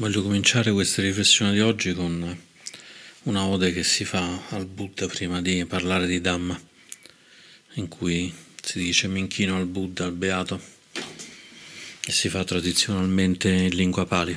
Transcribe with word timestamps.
Voglio 0.00 0.22
cominciare 0.22 0.72
questa 0.72 1.02
riflessione 1.02 1.52
di 1.52 1.60
oggi 1.60 1.92
con 1.92 2.38
una 3.24 3.44
ode 3.44 3.70
che 3.70 3.84
si 3.84 4.06
fa 4.06 4.46
al 4.48 4.64
Buddha 4.64 5.06
prima 5.06 5.42
di 5.42 5.62
parlare 5.66 6.06
di 6.06 6.22
Dhamma, 6.22 6.58
in 7.74 7.86
cui 7.86 8.32
si 8.62 8.78
dice 8.78 9.08
mi 9.08 9.18
inchino 9.18 9.58
al 9.58 9.66
Buddha, 9.66 10.06
al 10.06 10.12
Beato, 10.12 10.58
e 12.02 12.10
si 12.10 12.30
fa 12.30 12.44
tradizionalmente 12.44 13.50
in 13.50 13.74
lingua 13.74 14.06
pali. 14.06 14.34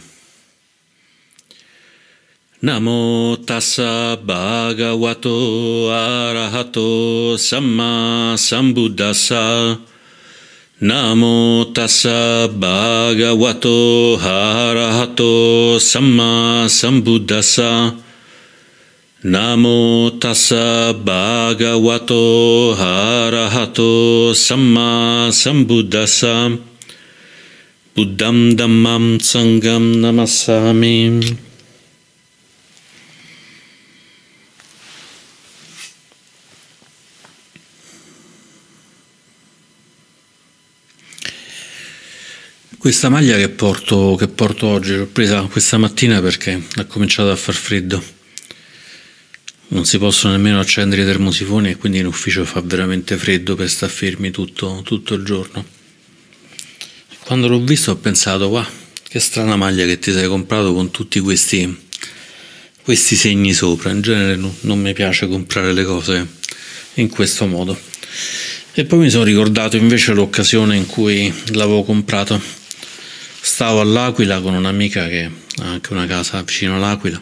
Namo 2.59 3.39
tassa 3.45 4.17
bhagavato 4.17 5.89
arahato 5.93 7.37
samma 7.37 8.35
sambuddhassa 8.35 9.91
Namo 10.83 11.71
tassa 11.71 12.51
bhagavato 12.51 14.19
harahato 14.19 15.79
samma 15.79 16.67
sambuddhassa. 16.67 17.95
Namo 19.23 20.11
tassa 20.19 20.91
bhagavato 20.91 22.75
harahato 22.75 24.35
samma 24.35 25.31
sambuddhassa. 25.31 26.59
Buddham 27.95 28.57
dhammam 28.57 29.23
sangam 29.23 30.03
namassami 30.03 31.21
Questa 42.83 43.07
maglia 43.07 43.37
che 43.37 43.47
porto, 43.47 44.17
che 44.19 44.27
porto 44.27 44.67
oggi 44.67 44.93
l'ho 44.93 45.05
presa 45.05 45.41
questa 45.43 45.77
mattina 45.77 46.19
perché 46.19 46.61
ha 46.75 46.83
cominciato 46.83 47.31
a 47.31 47.35
far 47.37 47.55
freddo. 47.55 48.03
Non 49.67 49.85
si 49.85 49.97
possono 49.97 50.33
nemmeno 50.33 50.59
accendere 50.59 51.03
i 51.03 51.05
termosifoni 51.05 51.69
e 51.69 51.77
quindi 51.77 51.99
in 51.99 52.07
ufficio 52.07 52.43
fa 52.43 52.59
veramente 52.59 53.15
freddo 53.15 53.55
per 53.55 53.69
star 53.69 53.89
fermi 53.89 54.31
tutto, 54.31 54.81
tutto 54.83 55.13
il 55.13 55.23
giorno. 55.23 55.65
Quando 57.23 57.47
l'ho 57.47 57.61
visto 57.61 57.91
ho 57.91 57.95
pensato, 57.95 58.47
wow, 58.47 58.65
che 59.07 59.21
strana 59.21 59.55
maglia 59.55 59.85
che 59.85 59.97
ti 59.97 60.11
sei 60.11 60.27
comprato 60.27 60.73
con 60.73 60.91
tutti 60.91 61.21
questi, 61.21 61.87
questi 62.83 63.15
segni 63.15 63.53
sopra. 63.53 63.91
In 63.91 64.01
genere 64.01 64.35
no, 64.35 64.53
non 64.63 64.81
mi 64.81 64.91
piace 64.91 65.29
comprare 65.29 65.71
le 65.71 65.85
cose 65.85 66.27
in 66.95 67.07
questo 67.07 67.45
modo. 67.45 67.79
E 68.73 68.83
poi 68.83 68.99
mi 68.99 69.09
sono 69.09 69.23
ricordato 69.23 69.77
invece 69.77 70.11
l'occasione 70.11 70.75
in 70.75 70.85
cui 70.85 71.33
l'avevo 71.53 71.83
comprato 71.83 72.62
Stavo 73.45 73.81
all'Aquila 73.81 74.39
con 74.39 74.53
un'amica 74.53 75.09
che 75.09 75.29
ha 75.57 75.65
anche 75.65 75.91
una 75.91 76.05
casa 76.05 76.41
vicino 76.43 76.77
all'Aquila. 76.77 77.21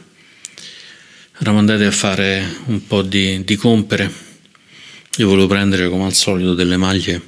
Eravamo 1.40 1.58
andati 1.58 1.82
a 1.82 1.90
fare 1.90 2.58
un 2.66 2.86
po' 2.86 3.02
di, 3.02 3.44
di 3.44 3.56
compere. 3.56 4.14
Io 5.18 5.28
volevo 5.28 5.48
prendere 5.48 5.90
come 5.90 6.06
al 6.06 6.14
solito 6.14 6.54
delle 6.54 6.78
maglie 6.78 7.20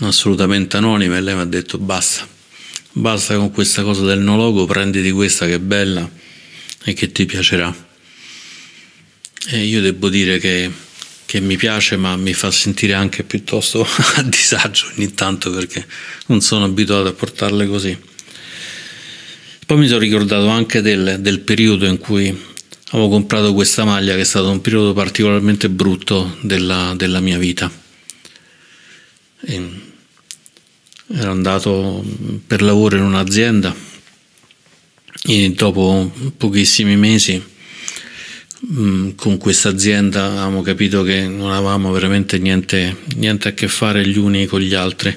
assolutamente 0.00 0.76
anonime 0.76 1.16
e 1.16 1.20
lei 1.20 1.36
mi 1.36 1.42
ha 1.42 1.44
detto 1.44 1.78
basta, 1.78 2.26
basta 2.90 3.36
con 3.36 3.52
questa 3.52 3.84
cosa 3.84 4.04
del 4.04 4.18
no 4.18 4.36
logo, 4.36 4.66
prenditi 4.66 5.12
questa 5.12 5.46
che 5.46 5.54
è 5.54 5.60
bella 5.60 6.10
e 6.86 6.94
che 6.94 7.12
ti 7.12 7.24
piacerà. 7.24 7.72
E 9.50 9.62
io 9.62 9.80
devo 9.80 10.08
dire 10.08 10.38
che, 10.40 10.68
che 11.28 11.40
mi 11.40 11.58
piace 11.58 11.98
ma 11.98 12.16
mi 12.16 12.32
fa 12.32 12.50
sentire 12.50 12.94
anche 12.94 13.22
piuttosto 13.22 13.84
a 14.16 14.22
disagio 14.22 14.86
ogni 14.96 15.12
tanto 15.12 15.50
perché 15.50 15.86
non 16.28 16.40
sono 16.40 16.64
abituato 16.64 17.08
a 17.08 17.12
portarle 17.12 17.66
così. 17.66 17.94
Poi 19.66 19.76
mi 19.76 19.88
sono 19.88 19.98
ricordato 19.98 20.48
anche 20.48 20.80
del, 20.80 21.18
del 21.20 21.40
periodo 21.40 21.84
in 21.84 21.98
cui 21.98 22.28
avevo 22.92 23.10
comprato 23.10 23.52
questa 23.52 23.84
maglia, 23.84 24.14
che 24.14 24.22
è 24.22 24.24
stato 24.24 24.48
un 24.48 24.62
periodo 24.62 24.94
particolarmente 24.94 25.68
brutto 25.68 26.38
della, 26.40 26.94
della 26.96 27.20
mia 27.20 27.36
vita. 27.36 27.70
E 29.40 29.70
ero 31.08 31.30
andato 31.30 32.02
per 32.46 32.62
lavoro 32.62 32.96
in 32.96 33.02
un'azienda 33.02 33.76
e 35.24 35.50
dopo 35.50 36.10
pochissimi 36.38 36.96
mesi 36.96 37.56
con 39.16 39.38
questa 39.38 39.70
azienda 39.70 40.26
avevamo 40.26 40.60
capito 40.60 41.02
che 41.02 41.26
non 41.26 41.52
avevamo 41.52 41.90
veramente 41.90 42.38
niente, 42.38 42.96
niente 43.16 43.48
a 43.48 43.52
che 43.52 43.66
fare 43.66 44.06
gli 44.06 44.18
uni 44.18 44.44
con 44.44 44.60
gli 44.60 44.74
altri. 44.74 45.16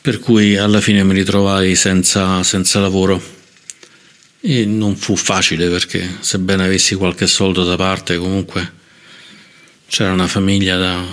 Per 0.00 0.18
cui 0.18 0.56
alla 0.56 0.80
fine 0.80 1.04
mi 1.04 1.12
ritrovai 1.12 1.74
senza, 1.76 2.42
senza 2.42 2.80
lavoro. 2.80 3.40
E 4.40 4.64
non 4.64 4.96
fu 4.96 5.14
facile 5.14 5.68
perché 5.68 6.16
sebbene 6.20 6.64
avessi 6.64 6.94
qualche 6.94 7.28
soldo 7.28 7.62
da 7.62 7.76
parte 7.76 8.16
comunque 8.16 8.72
c'era 9.86 10.10
una 10.10 10.26
famiglia 10.26 10.76
da, 10.76 11.04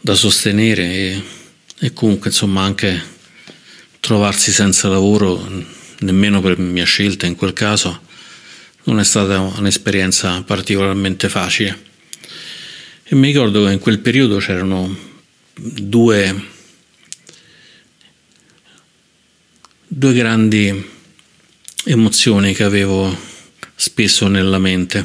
da 0.00 0.14
sostenere 0.14 0.82
e, 0.82 1.22
e, 1.78 1.92
comunque 1.92 2.30
insomma 2.30 2.62
anche 2.62 3.02
trovarsi 4.00 4.50
senza 4.50 4.88
lavoro 4.88 5.46
nemmeno 5.98 6.40
per 6.40 6.56
mia 6.56 6.84
scelta 6.84 7.26
in 7.26 7.34
quel 7.34 7.52
caso 7.52 8.00
non 8.84 8.98
è 8.98 9.04
stata 9.04 9.40
un'esperienza 9.40 10.42
particolarmente 10.42 11.28
facile 11.28 11.88
e 13.04 13.14
mi 13.14 13.26
ricordo 13.28 13.64
che 13.64 13.72
in 13.72 13.78
quel 13.78 13.98
periodo 13.98 14.38
c'erano 14.38 14.96
due 15.54 16.48
due 19.86 20.12
grandi 20.14 20.88
emozioni 21.84 22.54
che 22.54 22.62
avevo 22.62 23.16
spesso 23.74 24.28
nella 24.28 24.58
mente 24.58 25.04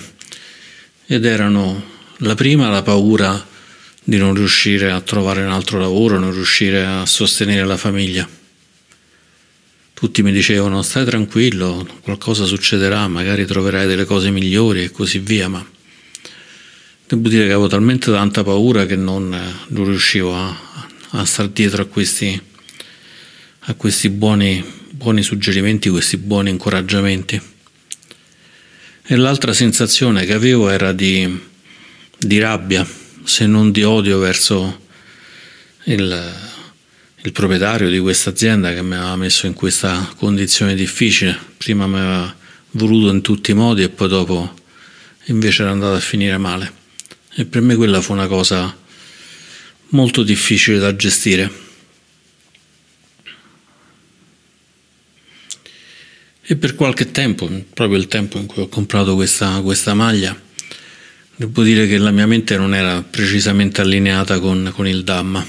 ed 1.08 1.26
erano 1.26 1.94
la 2.20 2.36
prima 2.36 2.70
la 2.70 2.84
paura 2.84 3.54
di 4.04 4.18
non 4.18 4.36
riuscire 4.36 4.92
a 4.92 5.02
trovare 5.02 5.44
un 5.44 5.52
altro 5.52 5.80
lavoro, 5.80 6.20
non 6.20 6.32
riuscire 6.32 6.86
a 6.86 7.06
sostenere 7.08 7.66
la 7.66 7.76
famiglia. 7.76 8.28
Tutti 9.96 10.22
mi 10.22 10.32
dicevano 10.32 10.84
stai 10.84 11.06
tranquillo, 11.06 11.88
qualcosa 12.02 12.44
succederà, 12.44 13.08
magari 13.08 13.46
troverai 13.46 13.88
delle 13.88 14.04
cose 14.04 14.30
migliori 14.30 14.84
e 14.84 14.92
così 14.92 15.20
via, 15.20 15.48
ma 15.48 15.66
devo 17.08 17.30
dire 17.30 17.46
che 17.46 17.54
avevo 17.54 17.68
talmente 17.68 18.12
tanta 18.12 18.44
paura 18.44 18.86
che 18.86 18.98
non, 18.98 19.30
non 19.30 19.86
riuscivo 19.86 20.36
a, 20.36 20.56
a 21.12 21.26
star 21.26 21.48
dietro 21.48 21.82
a 21.82 21.86
questi 21.86 22.40
a 23.68 23.74
questi 23.74 24.10
buoni, 24.10 24.64
buoni 24.92 25.24
suggerimenti, 25.24 25.90
questi 25.90 26.18
buoni 26.18 26.52
incoraggiamenti. 26.52 27.42
E 29.08 29.16
l'altra 29.16 29.54
sensazione 29.54 30.26
che 30.26 30.34
avevo 30.34 30.70
era 30.70 30.92
di, 30.92 31.40
di 32.18 32.40
rabbia, 32.40 32.86
se 33.24 33.48
non 33.48 33.72
di 33.72 33.84
odio 33.84 34.20
verso 34.20 34.82
il, 35.86 36.45
il 37.26 37.32
proprietario 37.32 37.90
di 37.90 38.00
questa 38.00 38.30
azienda 38.30 38.74
che 38.74 38.82
mi 38.82 38.96
aveva 38.96 39.16
messo 39.16 39.46
in 39.46 39.54
questa 39.54 40.14
condizione 40.18 40.76
difficile. 40.76 41.38
Prima 41.58 41.88
mi 41.88 42.00
aveva 42.00 42.36
voluto 42.72 43.12
in 43.12 43.22
tutti 43.22 43.52
i 43.52 43.54
modi 43.54 43.84
e 43.84 43.90
poi 43.90 44.08
dopo 44.08 44.54
invece 45.26 45.64
era 45.64 45.72
andato 45.72 45.96
a 45.96 46.00
finire 46.00 46.38
male. 46.38 46.72
E 47.36 47.46
per 47.46 47.62
me 47.62 47.76
quella 47.76 48.02
fu 48.02 48.14
una 48.14 48.28
cosa 48.28 48.76
molto 49.90 50.24
difficile 50.24 50.78
da 50.78 50.96
gestire 50.96 51.64
E 56.48 56.56
per 56.58 56.76
qualche 56.76 57.10
tempo, 57.10 57.50
proprio 57.74 57.98
il 57.98 58.08
tempo 58.08 58.38
in 58.38 58.46
cui 58.46 58.62
ho 58.62 58.68
comprato 58.68 59.16
questa, 59.16 59.62
questa 59.62 59.96
maglia, 59.96 60.40
devo 61.36 61.64
dire 61.64 61.88
che 61.88 61.98
la 61.98 62.12
mia 62.12 62.28
mente 62.28 62.56
non 62.56 62.76
era 62.76 63.02
precisamente 63.02 63.82
allineata 63.82 64.40
con, 64.40 64.72
con 64.76 64.88
il 64.88 65.04
Dhamma, 65.04 65.44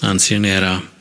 anzi 0.00 0.38
ne 0.38 0.48
era, 0.48 0.92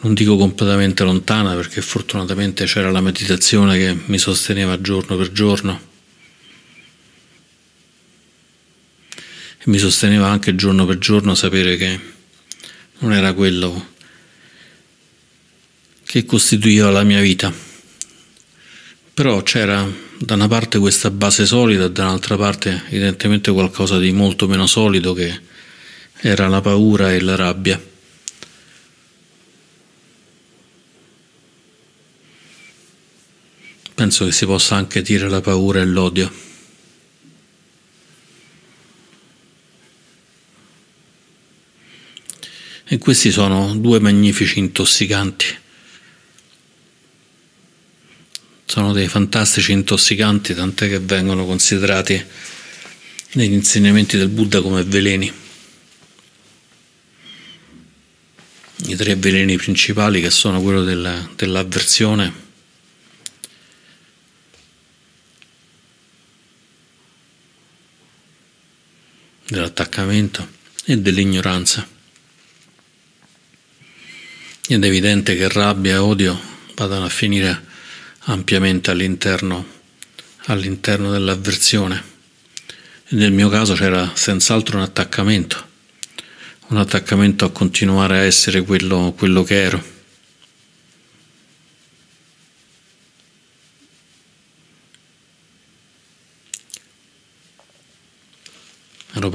non 0.00 0.14
dico 0.14 0.36
completamente 0.36 1.02
lontana, 1.02 1.54
perché 1.54 1.80
fortunatamente 1.80 2.64
c'era 2.66 2.90
la 2.90 3.00
meditazione 3.00 3.76
che 3.76 3.96
mi 4.06 4.18
sosteneva 4.18 4.80
giorno 4.80 5.16
per 5.16 5.32
giorno. 5.32 5.80
E 9.58 9.64
mi 9.64 9.78
sosteneva 9.78 10.28
anche 10.28 10.54
giorno 10.54 10.86
per 10.86 10.98
giorno 10.98 11.34
sapere 11.34 11.76
che 11.76 12.00
non 12.98 13.12
era 13.12 13.32
quello 13.32 13.96
che 16.04 16.24
costituiva 16.24 16.90
la 16.90 17.02
mia 17.02 17.20
vita. 17.20 17.52
Però 19.14 19.42
c'era 19.42 19.86
da 20.16 20.34
una 20.34 20.48
parte 20.48 20.78
questa 20.78 21.10
base 21.10 21.44
solida 21.44 21.88
dall'altra 21.88 22.36
parte 22.36 22.84
evidentemente 22.88 23.50
qualcosa 23.50 23.98
di 23.98 24.12
molto 24.12 24.46
meno 24.46 24.66
solido 24.66 25.12
che 25.12 25.40
era 26.20 26.46
la 26.46 26.60
paura 26.60 27.12
e 27.12 27.20
la 27.20 27.34
rabbia. 27.34 27.87
Penso 33.98 34.26
che 34.26 34.30
si 34.30 34.46
possa 34.46 34.76
anche 34.76 35.02
dire 35.02 35.28
la 35.28 35.40
paura 35.40 35.80
e 35.80 35.84
l'odio. 35.84 36.32
E 42.84 42.98
questi 42.98 43.32
sono 43.32 43.74
due 43.74 43.98
magnifici 43.98 44.60
intossicanti 44.60 45.66
sono 48.68 48.92
dei 48.92 49.08
fantastici 49.08 49.72
intossicanti, 49.72 50.54
tant'è 50.54 50.88
che 50.88 51.00
vengono 51.00 51.46
considerati 51.46 52.22
negli 53.32 53.52
insegnamenti 53.52 54.16
del 54.16 54.28
Buddha 54.28 54.60
come 54.60 54.84
veleni. 54.84 55.32
I 58.86 58.94
tre 58.94 59.16
veleni 59.16 59.56
principali 59.56 60.20
che 60.20 60.30
sono 60.30 60.60
quello 60.60 60.84
della, 60.84 61.28
dell'avversione, 61.34 62.47
dell'attaccamento 70.08 70.48
e 70.84 70.98
dell'ignoranza. 70.98 71.86
Ed 74.70 74.82
è 74.82 74.86
evidente 74.86 75.36
che 75.36 75.48
rabbia 75.48 75.94
e 75.94 75.98
odio 75.98 76.38
vadano 76.74 77.04
a 77.04 77.10
finire 77.10 77.66
ampiamente 78.24 78.90
all'interno, 78.90 79.66
all'interno 80.46 81.10
dell'avversione. 81.10 82.16
E 83.08 83.16
nel 83.16 83.32
mio 83.32 83.48
caso 83.48 83.74
c'era 83.74 84.12
senz'altro 84.14 84.76
un 84.76 84.82
attaccamento, 84.82 85.66
un 86.68 86.76
attaccamento 86.76 87.44
a 87.44 87.50
continuare 87.50 88.18
a 88.18 88.22
essere 88.22 88.62
quello, 88.62 89.14
quello 89.16 89.42
che 89.42 89.62
ero. 89.62 89.96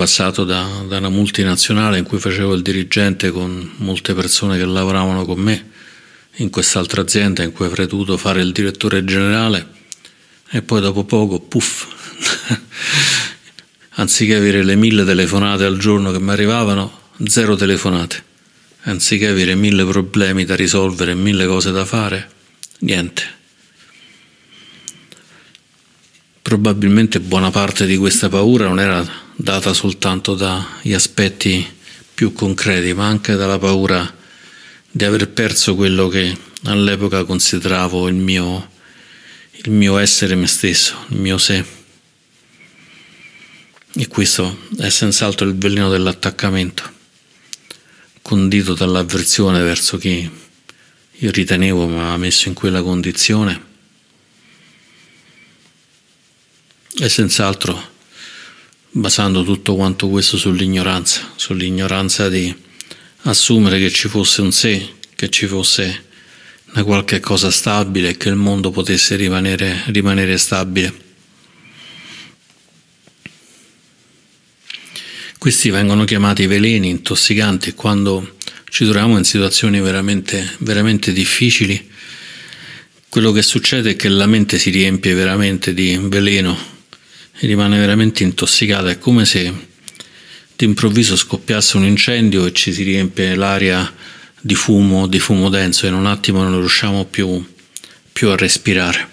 Passato 0.04 0.44
da, 0.44 0.84
da, 0.86 0.98
una 0.98 1.08
multinazionale 1.08 1.98
in 1.98 2.04
cui 2.04 2.20
facevo 2.20 2.56
il 2.56 2.62
dirigente 2.62 3.32
con 3.32 3.72
molte 3.78 4.14
persone 4.14 4.58
che 4.58 4.66
lavoravano 4.66 5.24
con 5.24 5.40
me, 5.40 5.70
in 6.38 6.50
quest'altra 6.50 7.04
azienda 7.04 7.42
in 7.42 7.54
cui 7.54 7.68
avrei 7.68 7.88
dovuto 7.88 8.18
fare 8.18 8.42
il 8.42 8.52
direttore 8.52 9.06
generale 9.06 9.66
e 10.50 10.62
poi 10.62 10.82
dopo 10.82 11.06
poco, 11.06 11.40
puff, 11.40 11.88
anziché 13.96 14.36
avere 14.36 14.62
le 14.62 14.76
mille 14.76 15.06
telefonate 15.06 15.64
al 15.64 15.78
giorno 15.78 16.12
che 16.12 16.20
mi 16.20 16.32
arrivavano, 16.32 17.12
zero 17.24 17.56
telefonate, 17.56 18.24
anziché 18.82 19.30
avere 19.30 19.56
mille 19.56 19.86
problemi 19.86 20.44
da 20.44 20.58
risolvere 20.58 21.16
mille 21.16 21.46
cose 21.46 21.72
da 21.72 21.86
fare, 21.86 22.30
niente. 22.80 23.24
Probabilmente 26.44 27.22
buona 27.22 27.52
parte 27.52 27.86
di 27.86 27.96
questa 27.96 28.28
paura 28.28 28.68
non 28.68 28.78
era 28.78 29.02
data 29.34 29.74
soltanto 29.74 30.36
dagli 30.36 30.92
aspetti 30.92 31.66
più 32.14 32.34
concreti, 32.34 32.94
ma 32.94 33.08
anche 33.08 33.36
dalla 33.36 33.58
paura 33.58 34.14
di 34.92 35.06
aver 35.06 35.30
perso 35.30 35.74
quello 35.74 36.10
che 36.10 36.38
all'epoca 36.66 37.24
consideravo 37.24 38.10
il 38.10 38.16
mio, 38.16 38.72
il 39.52 39.72
mio 39.72 39.98
essere 39.98 40.36
me 40.36 40.48
stesso, 40.48 41.06
il 41.12 41.20
mio 41.22 41.38
sé. 41.38 41.64
E 43.96 44.08
questo 44.10 44.68
è 44.78 44.90
senz'altro 44.90 45.48
il 45.48 45.56
veleno 45.56 45.90
dell'attaccamento, 45.90 46.84
condito 48.22 48.74
dall'avversione 48.74 49.62
verso 49.62 49.98
chi 49.98 50.30
io 51.10 51.32
ritenevo 51.32 51.88
mi 51.88 52.00
aveva 52.00 52.18
messo 52.18 52.50
in 52.50 52.54
quella 52.54 52.82
condizione. 52.82 53.72
E 56.96 57.10
senz'altro 57.10 57.92
basando 58.92 59.44
tutto 59.44 59.74
quanto 59.74 60.08
questo 60.10 60.38
sull'ignoranza, 60.38 61.32
sull'ignoranza 61.36 62.30
di 62.30 62.54
assumere 63.24 63.80
che 63.80 63.90
ci 63.90 64.08
fosse 64.08 64.42
un 64.42 64.52
sé, 64.52 64.90
che 65.16 65.32
ci 65.32 65.48
fosse 65.48 66.06
una 66.72 66.84
qualche 66.84 67.20
cosa 67.20 67.50
stabile 67.50 68.10
e 68.10 68.18
che 68.18 68.30
il 68.30 68.36
mondo 68.36 68.70
potesse 68.70 69.16
rimanere, 69.16 69.84
rimanere 69.88 70.38
stabile. 70.38 71.02
Questi 75.40 75.72
vengono 75.72 76.04
chiamati 76.04 76.46
veleni 76.46 76.90
intossicanti 76.90 77.74
quando 77.74 78.36
ci 78.70 78.84
troviamo 78.84 79.18
in 79.18 79.24
situazioni 79.24 79.82
veramente, 79.82 80.58
veramente 80.60 81.12
difficili. 81.12 81.90
Quello 83.10 83.32
che 83.32 83.42
succede 83.42 83.92
è 83.92 83.96
che 83.96 84.10
la 84.10 84.28
mente 84.28 84.60
si 84.60 84.70
riempie 84.70 85.16
veramente 85.16 85.74
di 85.74 85.98
veleno 86.00 86.73
e 87.36 87.48
rimane 87.48 87.78
veramente 87.78 88.24
intossicata, 88.24 88.90
è 88.90 89.00
come 89.00 89.26
se 89.26 89.72
d'improvviso 90.56 91.16
scoppiasse 91.16 91.78
un 91.78 91.86
incendio 91.86 92.46
e 92.46 92.54
ci 92.54 92.72
si 92.72 92.84
riempie 92.84 93.36
l'aria 93.36 93.92
di 94.40 94.56
fumo, 94.56 95.08
di 95.08 95.20
fumo 95.20 95.50
denso 95.50 95.86
e 95.86 95.90
in 95.90 95.96
un 95.96 96.06
attimo 96.06 96.44
non 96.44 96.60
riusciamo 96.60 97.06
più, 97.06 97.44
più 98.12 98.30
a 98.30 98.36
respirare. 98.36 99.12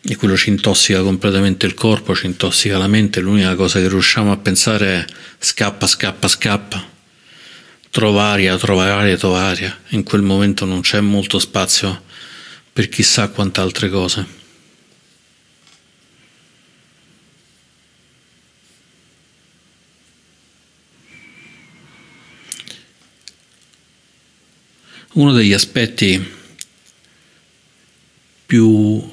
E 0.00 0.16
quello 0.16 0.36
ci 0.36 0.48
intossica 0.48 1.02
completamente 1.02 1.66
il 1.66 1.74
corpo, 1.74 2.14
ci 2.14 2.26
intossica 2.26 2.78
la 2.78 2.86
mente, 2.86 3.20
l'unica 3.20 3.54
cosa 3.56 3.78
che 3.80 3.88
riusciamo 3.88 4.32
a 4.32 4.36
pensare 4.38 4.86
è 4.86 5.04
scappa, 5.38 5.86
scappa, 5.86 6.28
scappa, 6.28 6.88
trova 7.90 8.24
aria, 8.24 8.56
trova 8.56 8.94
aria, 8.94 9.16
trova 9.18 9.42
aria. 9.42 9.76
In 9.88 10.04
quel 10.04 10.22
momento 10.22 10.64
non 10.64 10.80
c'è 10.80 11.00
molto 11.00 11.38
spazio 11.38 12.04
per 12.78 12.88
chissà 12.88 13.28
quante 13.30 13.58
altre 13.58 13.88
cose. 13.88 14.24
Uno 25.14 25.32
degli 25.32 25.52
aspetti 25.52 26.24
più 28.46 29.12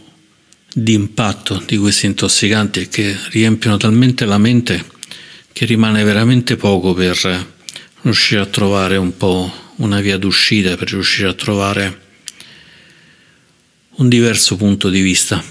di 0.71 0.93
impatto 0.93 1.63
di 1.65 1.77
questi 1.77 2.05
intossicanti 2.05 2.81
è 2.81 2.87
che 2.87 3.17
riempiono 3.31 3.77
talmente 3.77 4.25
la 4.25 4.37
mente 4.37 4.85
che 5.51 5.65
rimane 5.65 6.03
veramente 6.03 6.55
poco 6.55 6.93
per 6.93 7.47
riuscire 8.03 8.41
a 8.41 8.45
trovare 8.45 8.97
un 8.97 9.17
po' 9.17 9.51
una 9.77 10.01
via 10.01 10.19
d'uscita, 10.19 10.77
per 10.77 10.91
riuscire 10.91 11.29
a 11.29 11.33
trovare 11.33 12.04
un 13.97 14.09
diverso 14.09 14.55
punto 14.55 14.89
di 14.89 15.01
vista. 15.01 15.43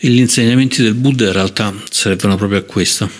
E 0.00 0.08
gli 0.08 0.18
insegnamenti 0.18 0.82
del 0.82 0.94
Buddha 0.94 1.26
in 1.26 1.32
realtà 1.32 1.74
servono 1.90 2.36
proprio 2.36 2.60
a 2.60 2.62
questo. 2.62 3.10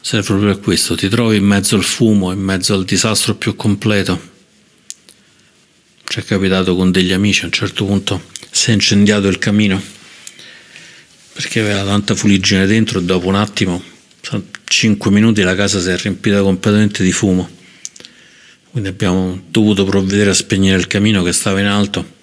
Servono 0.00 0.40
proprio 0.40 0.60
a 0.60 0.62
questo. 0.62 0.94
Ti 0.94 1.08
trovi 1.08 1.36
in 1.36 1.44
mezzo 1.44 1.76
al 1.76 1.84
fumo, 1.84 2.32
in 2.32 2.40
mezzo 2.40 2.74
al 2.74 2.84
disastro 2.84 3.34
più 3.34 3.54
completo. 3.56 4.34
Ci 6.04 6.20
è 6.20 6.24
capitato 6.24 6.76
con 6.76 6.90
degli 6.90 7.12
amici, 7.12 7.42
a 7.42 7.46
un 7.46 7.52
certo 7.52 7.84
punto 7.84 8.34
si 8.56 8.70
è 8.70 8.72
incendiato 8.72 9.28
il 9.28 9.38
camino 9.38 9.82
perché 11.34 11.60
aveva 11.60 11.84
tanta 11.84 12.14
fuliggine 12.14 12.64
dentro 12.64 12.98
e 12.98 13.02
dopo 13.02 13.26
un 13.26 13.34
attimo, 13.34 13.82
5 14.64 15.10
minuti, 15.10 15.42
la 15.42 15.54
casa 15.54 15.78
si 15.78 15.90
è 15.90 15.96
riempita 15.98 16.40
completamente 16.40 17.02
di 17.02 17.12
fumo. 17.12 17.55
Quindi 18.76 18.92
abbiamo 18.92 19.42
dovuto 19.48 19.86
provvedere 19.86 20.28
a 20.28 20.34
spegnere 20.34 20.76
il 20.76 20.86
camino 20.86 21.22
che 21.22 21.32
stava 21.32 21.60
in 21.60 21.64
alto 21.64 22.16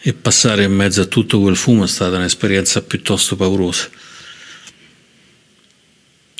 e 0.00 0.12
passare 0.12 0.62
in 0.62 0.72
mezzo 0.72 1.00
a 1.00 1.06
tutto 1.06 1.40
quel 1.40 1.56
fumo 1.56 1.82
è 1.82 1.88
stata 1.88 2.14
un'esperienza 2.14 2.82
piuttosto 2.82 3.34
paurosa. 3.34 3.90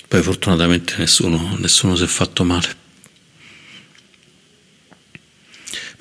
Poi 0.06 0.22
fortunatamente 0.22 0.94
nessuno, 0.98 1.56
nessuno 1.58 1.96
si 1.96 2.04
è 2.04 2.06
fatto 2.06 2.44
male. 2.44 2.76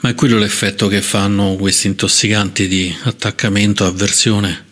Ma 0.02 0.10
è 0.10 0.14
quello 0.14 0.38
l'effetto 0.38 0.88
che 0.88 1.02
fanno 1.02 1.56
questi 1.56 1.88
intossicanti 1.88 2.68
di 2.68 2.96
attaccamento, 3.06 3.88
avversione, 3.88 4.66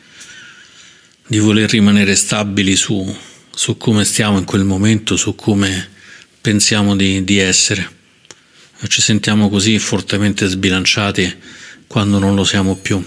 di 1.25 1.39
voler 1.39 1.72
rimanere 1.72 2.15
stabili 2.15 2.75
su, 2.75 3.18
su 3.50 3.77
come 3.77 4.06
stiamo 4.06 4.38
in 4.38 4.46
quel 4.46 4.63
momento, 4.63 5.15
su 5.15 5.34
come 5.34 5.89
pensiamo 6.39 6.96
di, 6.96 7.24
di 7.24 7.39
essere 7.39 7.95
ci 8.88 9.01
sentiamo 9.01 9.50
così 9.50 9.79
fortemente 9.79 10.48
sbilanciati 10.48 11.36
quando 11.88 12.20
non 12.20 12.36
lo 12.36 12.44
siamo 12.44 12.75
più. 12.75 13.03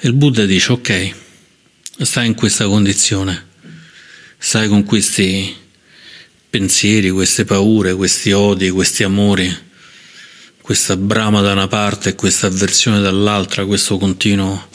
Il 0.00 0.12
Buddha 0.12 0.44
dice 0.44 0.72
ok, 0.72 1.14
stai 1.98 2.26
in 2.26 2.34
questa 2.34 2.66
condizione, 2.66 3.46
stai 4.38 4.68
con 4.68 4.84
questi 4.84 5.54
pensieri, 6.48 7.10
queste 7.10 7.44
paure, 7.44 7.94
questi 7.94 8.32
odi, 8.32 8.70
questi 8.70 9.02
amori, 9.02 9.54
questa 10.60 10.96
brama 10.96 11.40
da 11.40 11.52
una 11.52 11.66
parte 11.66 12.10
e 12.10 12.14
questa 12.14 12.46
avversione 12.46 13.00
dall'altra, 13.00 13.64
questo 13.64 13.98
continuo 13.98 14.68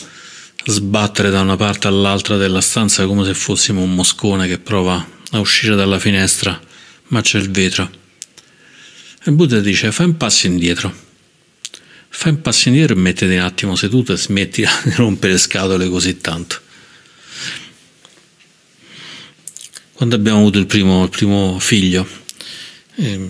sbattere 0.66 1.30
da 1.30 1.42
una 1.42 1.58
parte 1.58 1.88
all'altra 1.88 2.38
della 2.38 2.62
stanza 2.62 3.06
come 3.06 3.26
se 3.26 3.34
fossimo 3.34 3.82
un 3.82 3.94
moscone 3.94 4.48
che 4.48 4.60
prova 4.60 5.06
a 5.32 5.40
uscire 5.40 5.76
dalla 5.76 6.00
finestra, 6.00 6.60
ma 7.08 7.22
c'è 7.22 7.38
il 7.38 7.52
vetro. 7.52 8.02
E 9.26 9.32
Buddha 9.32 9.60
dice 9.60 9.92
fai 9.92 10.08
un 10.08 10.18
passo 10.18 10.48
indietro, 10.48 10.94
fai 12.10 12.32
un 12.32 12.42
passo 12.42 12.68
indietro 12.68 12.96
e 12.96 13.00
mettiti 13.00 13.34
un 13.34 13.40
attimo 13.40 13.76
seduto 13.76 14.14
e 14.14 14.18
smetti 14.18 14.62
di 14.84 14.94
rompere 14.96 15.38
scatole 15.38 15.88
così 15.90 16.18
tanto. 16.20 16.62
quando 20.04 20.16
abbiamo 20.20 20.40
avuto 20.40 20.60
il 20.60 20.66
primo, 20.66 21.04
il 21.04 21.10
primo 21.10 21.60
figlio, 21.60 22.06
eh, 22.96 23.30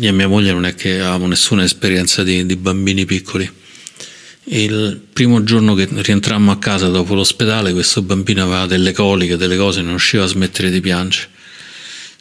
io 0.00 0.08
e 0.08 0.10
mia 0.10 0.26
moglie 0.26 0.50
non 0.50 0.64
è 0.66 0.74
che 0.74 0.94
avevamo 0.94 1.28
nessuna 1.28 1.62
esperienza 1.62 2.24
di, 2.24 2.44
di 2.44 2.56
bambini 2.56 3.04
piccoli. 3.04 3.48
Il 4.50 5.00
primo 5.12 5.44
giorno 5.44 5.74
che 5.74 5.86
rientrammo 5.88 6.50
a 6.50 6.58
casa 6.58 6.88
dopo 6.88 7.14
l'ospedale, 7.14 7.72
questo 7.72 8.02
bambino 8.02 8.42
aveva 8.42 8.66
delle 8.66 8.92
coliche, 8.92 9.36
delle 9.36 9.56
cose, 9.56 9.80
non 9.80 9.90
riusciva 9.90 10.24
a 10.24 10.26
smettere 10.26 10.70
di 10.70 10.80
piangere. 10.80 11.28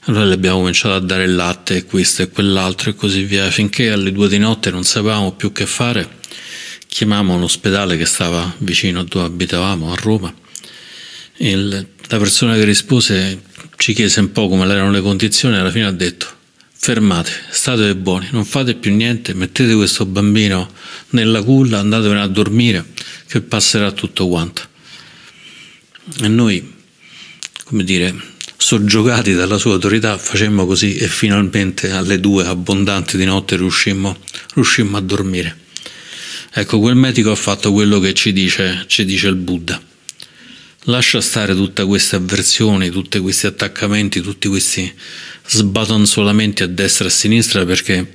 Allora 0.08 0.24
le 0.24 0.36
abbiamo 0.36 0.60
cominciato 0.60 0.96
a 0.96 1.00
dare 1.02 1.26
il 1.26 1.36
latte, 1.36 1.84
questo 1.84 2.22
e 2.22 2.30
quell'altro 2.30 2.90
e 2.90 2.96
così 2.96 3.24
via, 3.24 3.52
finché 3.52 3.92
alle 3.92 4.14
due 4.14 4.30
di 4.30 4.38
notte 4.38 4.72
non 4.72 4.86
sapevamo 4.86 5.34
più 5.34 5.52
che 5.52 5.66
fare. 5.66 6.20
Chiamammo 6.88 7.34
un 7.34 7.44
ospedale 7.44 7.98
che 7.98 8.06
stava 8.06 8.56
vicino 8.60 9.02
a 9.02 9.04
dove 9.04 9.26
abitavamo, 9.26 9.92
a 9.92 9.96
Roma. 9.96 10.34
Il, 11.40 11.88
la 12.08 12.18
persona 12.18 12.56
che 12.56 12.64
rispose 12.64 13.42
ci 13.76 13.94
chiese 13.94 14.22
un 14.22 14.32
po' 14.32 14.48
come 14.48 14.64
erano 14.64 14.92
le 14.92 15.02
condizioni 15.02 15.56
e 15.56 15.60
alla 15.60 15.72
fine 15.72 15.88
ha 15.88 15.92
detto 15.92 16.26
fermate, 16.72 17.32
state 17.50 17.94
buoni, 17.98 18.30
non 18.32 18.46
fate 18.46 18.76
più 18.76 18.96
niente, 18.96 19.34
mettete 19.34 19.76
questo 19.76 20.06
bambino 20.06 20.72
nella 21.10 21.44
culla, 21.44 21.80
andatevene 21.80 22.22
a 22.22 22.28
dormire 22.28 22.86
che 23.28 23.42
passerà 23.42 23.92
tutto 23.92 24.30
quanto. 24.30 24.62
E 26.22 26.30
noi, 26.30 26.76
come 27.66 27.84
dire, 27.84 28.36
soggiogati 28.58 29.34
dalla 29.34 29.58
sua 29.58 29.74
autorità, 29.74 30.18
facemmo 30.18 30.66
così 30.66 30.98
e 30.98 31.08
finalmente 31.08 31.92
alle 31.92 32.20
due 32.20 32.46
abbondanti 32.46 33.16
di 33.16 33.26
notte 33.26 33.56
riuscimmo, 33.56 34.18
riuscimmo 34.56 34.98
a 34.98 35.02
dormire. 35.02 35.66
Ecco, 36.52 36.80
quel 36.80 36.96
medico 36.96 37.30
ha 37.30 37.36
fatto 37.36 37.72
quello 37.72 38.00
che 38.00 38.14
ci 38.16 38.34
dice, 38.34 38.86
ci 38.88 39.06
dice 39.06 39.28
il 39.28 39.36
Buddha. 39.36 39.80
Lascia 40.86 41.22
stare 41.22 41.54
tutte 41.54 41.86
queste 41.86 42.16
avversioni, 42.16 42.90
tutti 42.90 43.20
questi 43.20 43.46
attaccamenti, 43.46 44.22
tutti 44.22 44.48
questi 44.48 44.92
sbatonzolamenti 45.46 46.64
a 46.64 46.68
destra 46.68 47.06
e 47.06 47.08
a 47.10 47.12
sinistra 47.12 47.66
perché, 47.66 48.12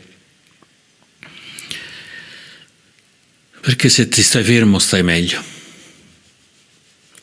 perché 3.61 3.89
se 3.89 4.09
ti 4.09 4.23
stai 4.23 4.43
fermo 4.43 4.79
stai 4.79 5.03
meglio. 5.03 5.41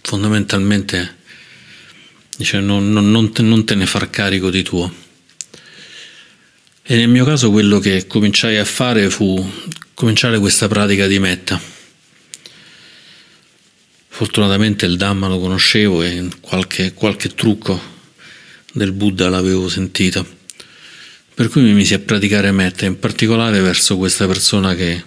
Fondamentalmente 0.01 1.17
dice 2.39 2.61
non, 2.61 2.89
non, 2.89 3.11
non, 3.11 3.33
te, 3.33 3.41
non 3.41 3.65
te 3.65 3.75
ne 3.75 3.85
far 3.85 4.09
carico 4.09 4.49
di 4.49 4.63
tuo. 4.63 4.89
E 6.81 6.95
nel 6.95 7.09
mio 7.09 7.25
caso 7.25 7.51
quello 7.51 7.79
che 7.79 8.07
cominciai 8.07 8.55
a 8.55 8.63
fare 8.63 9.09
fu 9.09 9.45
cominciare 9.93 10.39
questa 10.39 10.69
pratica 10.69 11.05
di 11.05 11.19
metta. 11.19 11.61
Fortunatamente 14.07 14.85
il 14.85 14.95
Dhamma 14.95 15.27
lo 15.27 15.37
conoscevo 15.37 16.01
e 16.01 16.29
qualche, 16.39 16.93
qualche 16.93 17.35
trucco 17.35 17.77
del 18.71 18.93
Buddha 18.93 19.27
l'avevo 19.27 19.67
sentita. 19.67 20.25
Per 21.33 21.49
cui 21.49 21.61
mi 21.61 21.73
misi 21.73 21.93
a 21.93 21.99
praticare 21.99 22.53
metta, 22.53 22.85
in 22.85 22.99
particolare 22.99 23.59
verso 23.59 23.97
questa 23.97 24.27
persona 24.27 24.75
che 24.75 25.03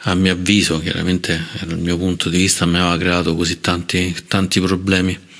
a 0.00 0.14
mio 0.14 0.32
avviso, 0.32 0.80
chiaramente 0.80 1.46
dal 1.62 1.78
mio 1.78 1.96
punto 1.96 2.28
di 2.28 2.36
vista, 2.36 2.66
mi 2.66 2.76
aveva 2.76 2.98
creato 2.98 3.34
così 3.34 3.60
tanti, 3.60 4.14
tanti 4.28 4.60
problemi. 4.60 5.32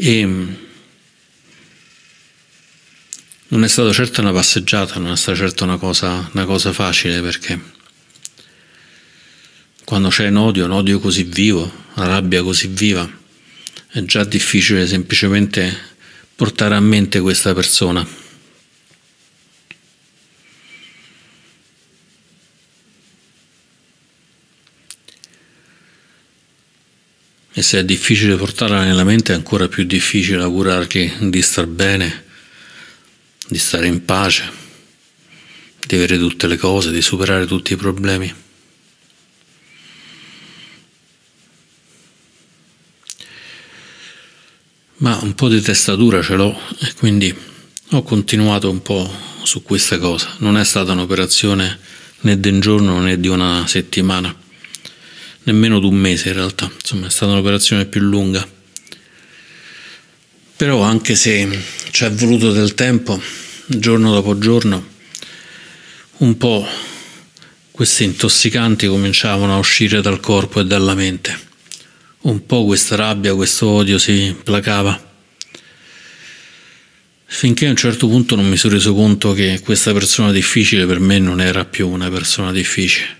E 0.00 0.24
non 3.48 3.64
è 3.64 3.68
stata 3.68 3.92
certo 3.92 4.20
una 4.20 4.30
passeggiata, 4.30 5.00
non 5.00 5.10
è 5.10 5.16
stata 5.16 5.36
certo 5.36 5.64
una 5.64 5.76
cosa, 5.76 6.30
una 6.34 6.44
cosa 6.44 6.72
facile 6.72 7.20
perché 7.20 7.60
quando 9.82 10.10
c'è 10.10 10.28
un 10.28 10.36
odio, 10.36 10.66
un 10.66 10.70
odio 10.70 11.00
così 11.00 11.24
vivo, 11.24 11.68
una 11.94 12.06
rabbia 12.06 12.44
così 12.44 12.68
viva, 12.68 13.10
è 13.88 14.00
già 14.02 14.22
difficile 14.22 14.86
semplicemente 14.86 15.76
portare 16.36 16.76
a 16.76 16.80
mente 16.80 17.18
questa 17.18 17.52
persona. 17.52 18.06
E 27.58 27.62
se 27.62 27.80
è 27.80 27.84
difficile 27.84 28.36
portarla 28.36 28.84
nella 28.84 29.02
mente 29.02 29.32
è 29.32 29.34
ancora 29.34 29.66
più 29.66 29.82
difficile 29.82 30.44
augurargli 30.44 31.10
di 31.28 31.42
star 31.42 31.66
bene, 31.66 32.24
di 33.48 33.58
stare 33.58 33.88
in 33.88 34.04
pace, 34.04 34.48
di 35.84 35.96
avere 35.96 36.18
tutte 36.18 36.46
le 36.46 36.56
cose, 36.56 36.92
di 36.92 37.02
superare 37.02 37.46
tutti 37.46 37.72
i 37.72 37.76
problemi. 37.76 38.32
ma 44.98 45.18
un 45.22 45.34
po' 45.34 45.48
di 45.48 45.60
testatura 45.60 46.22
ce 46.22 46.34
l'ho 46.34 46.56
e 46.80 46.92
quindi 46.94 47.32
ho 47.90 48.02
continuato 48.02 48.70
un 48.70 48.82
po' 48.82 49.10
su 49.42 49.62
questa 49.62 49.98
cosa. 49.98 50.32
Non 50.38 50.56
è 50.56 50.64
stata 50.64 50.92
un'operazione 50.92 51.78
né 52.20 52.38
di 52.38 52.48
un 52.50 52.60
giorno 52.60 53.00
né 53.00 53.18
di 53.18 53.26
una 53.26 53.64
settimana, 53.66 54.32
nemmeno 55.50 55.80
di 55.80 55.86
un 55.86 55.94
mese 55.94 56.28
in 56.28 56.34
realtà, 56.34 56.70
insomma 56.72 57.06
è 57.06 57.10
stata 57.10 57.32
un'operazione 57.32 57.86
più 57.86 58.00
lunga. 58.00 58.46
Però 60.56 60.80
anche 60.80 61.14
se 61.14 61.48
ci 61.90 62.04
è 62.04 62.10
voluto 62.10 62.52
del 62.52 62.74
tempo, 62.74 63.20
giorno 63.66 64.12
dopo 64.12 64.38
giorno, 64.38 64.86
un 66.18 66.36
po' 66.36 66.66
questi 67.70 68.04
intossicanti 68.04 68.86
cominciavano 68.86 69.54
a 69.54 69.58
uscire 69.58 70.00
dal 70.00 70.20
corpo 70.20 70.60
e 70.60 70.64
dalla 70.64 70.94
mente 70.94 71.46
un 72.20 72.44
po' 72.44 72.64
questa 72.64 72.96
rabbia, 72.96 73.34
questo 73.34 73.68
odio 73.68 73.98
si 73.98 74.34
placava. 74.42 75.06
Finché 77.30 77.66
a 77.66 77.70
un 77.70 77.76
certo 77.76 78.08
punto 78.08 78.34
non 78.34 78.48
mi 78.48 78.56
sono 78.56 78.74
reso 78.74 78.94
conto 78.94 79.32
che 79.32 79.60
questa 79.62 79.92
persona 79.92 80.32
difficile 80.32 80.86
per 80.86 80.98
me 80.98 81.18
non 81.18 81.40
era 81.40 81.64
più 81.64 81.88
una 81.88 82.10
persona 82.10 82.52
difficile, 82.52 83.16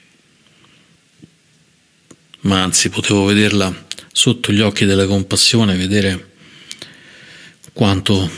ma 2.49 2.63
anzi 2.63 2.89
potevo 2.89 3.27
vederla 3.27 3.87
sotto 4.11 4.53
gli 4.53 4.61
occhi 4.61 4.87
della 4.87 5.05
compassione, 5.05 5.77
vedere 5.77 6.31
quanto 7.75 8.31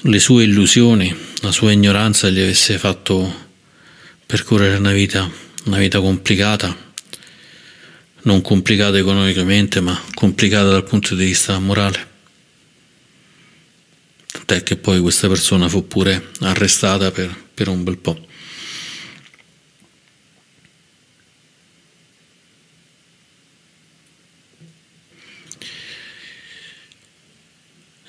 le 0.00 0.18
sue 0.18 0.44
illusioni, 0.44 1.14
la 1.42 1.52
sua 1.52 1.70
ignoranza 1.70 2.30
gli 2.30 2.40
avesse 2.40 2.78
fatto 2.78 3.50
percorrere 4.24 4.76
una 4.76 4.92
vita, 4.92 5.30
una 5.64 5.76
vita 5.76 6.00
complicata 6.00 6.90
non 8.22 8.40
complicata 8.40 8.96
economicamente, 8.96 9.80
ma 9.80 10.00
complicata 10.14 10.70
dal 10.70 10.84
punto 10.84 11.14
di 11.14 11.24
vista 11.26 11.58
morale. 11.58 12.10
Tant'è 14.30 14.62
che 14.62 14.76
poi 14.76 15.00
questa 15.00 15.28
persona 15.28 15.68
fu 15.68 15.86
pure 15.86 16.30
arrestata 16.40 17.10
per, 17.10 17.36
per 17.52 17.68
un 17.68 17.82
bel 17.82 17.98
po'. 17.98 18.30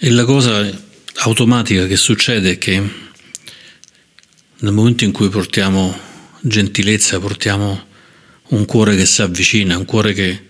E 0.05 0.09
la 0.09 0.25
cosa 0.25 0.69
automatica 1.19 1.87
che 1.87 1.95
succede 1.95 2.51
è 2.51 2.57
che 2.57 2.73
nel 4.57 4.73
momento 4.73 5.05
in 5.05 5.13
cui 5.13 5.29
portiamo 5.29 5.97
gentilezza, 6.41 7.21
portiamo 7.21 7.87
un 8.47 8.65
cuore 8.65 8.97
che 8.97 9.05
si 9.05 9.21
avvicina, 9.21 9.77
un 9.77 9.85
cuore 9.85 10.11
che 10.11 10.49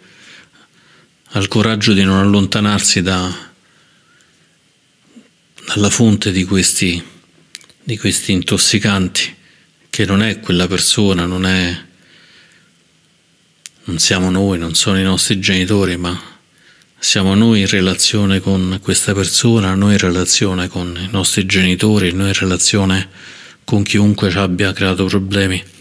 ha 1.23 1.37
il 1.37 1.47
coraggio 1.49 1.93
di 1.93 2.03
non 2.03 2.17
allontanarsi 2.17 3.03
da, 3.03 3.31
dalla 5.67 5.91
fonte 5.91 6.31
di 6.31 6.45
questi, 6.45 7.03
di 7.83 7.95
questi 7.99 8.31
intossicanti, 8.31 9.35
che 9.87 10.05
non 10.07 10.23
è 10.23 10.39
quella 10.39 10.65
persona, 10.65 11.27
non, 11.27 11.45
è, 11.45 11.79
non 13.83 13.99
siamo 13.99 14.31
noi, 14.31 14.57
non 14.57 14.73
sono 14.73 14.97
i 14.97 15.03
nostri 15.03 15.39
genitori, 15.39 15.95
ma 15.95 16.32
siamo 17.03 17.35
noi 17.35 17.61
in 17.61 17.67
relazione 17.67 18.39
con 18.39 18.79
questa 18.81 19.13
persona, 19.13 19.75
noi 19.75 19.93
in 19.93 19.99
relazione 19.99 20.67
con 20.67 20.97
i 20.99 21.09
nostri 21.11 21.45
genitori, 21.45 22.13
noi 22.13 22.27
in 22.27 22.33
relazione 22.33 23.09
con 23.63 23.83
chiunque 23.83 24.29
ci 24.29 24.37
abbia 24.37 24.71
creato 24.73 25.05
problemi 25.05 25.71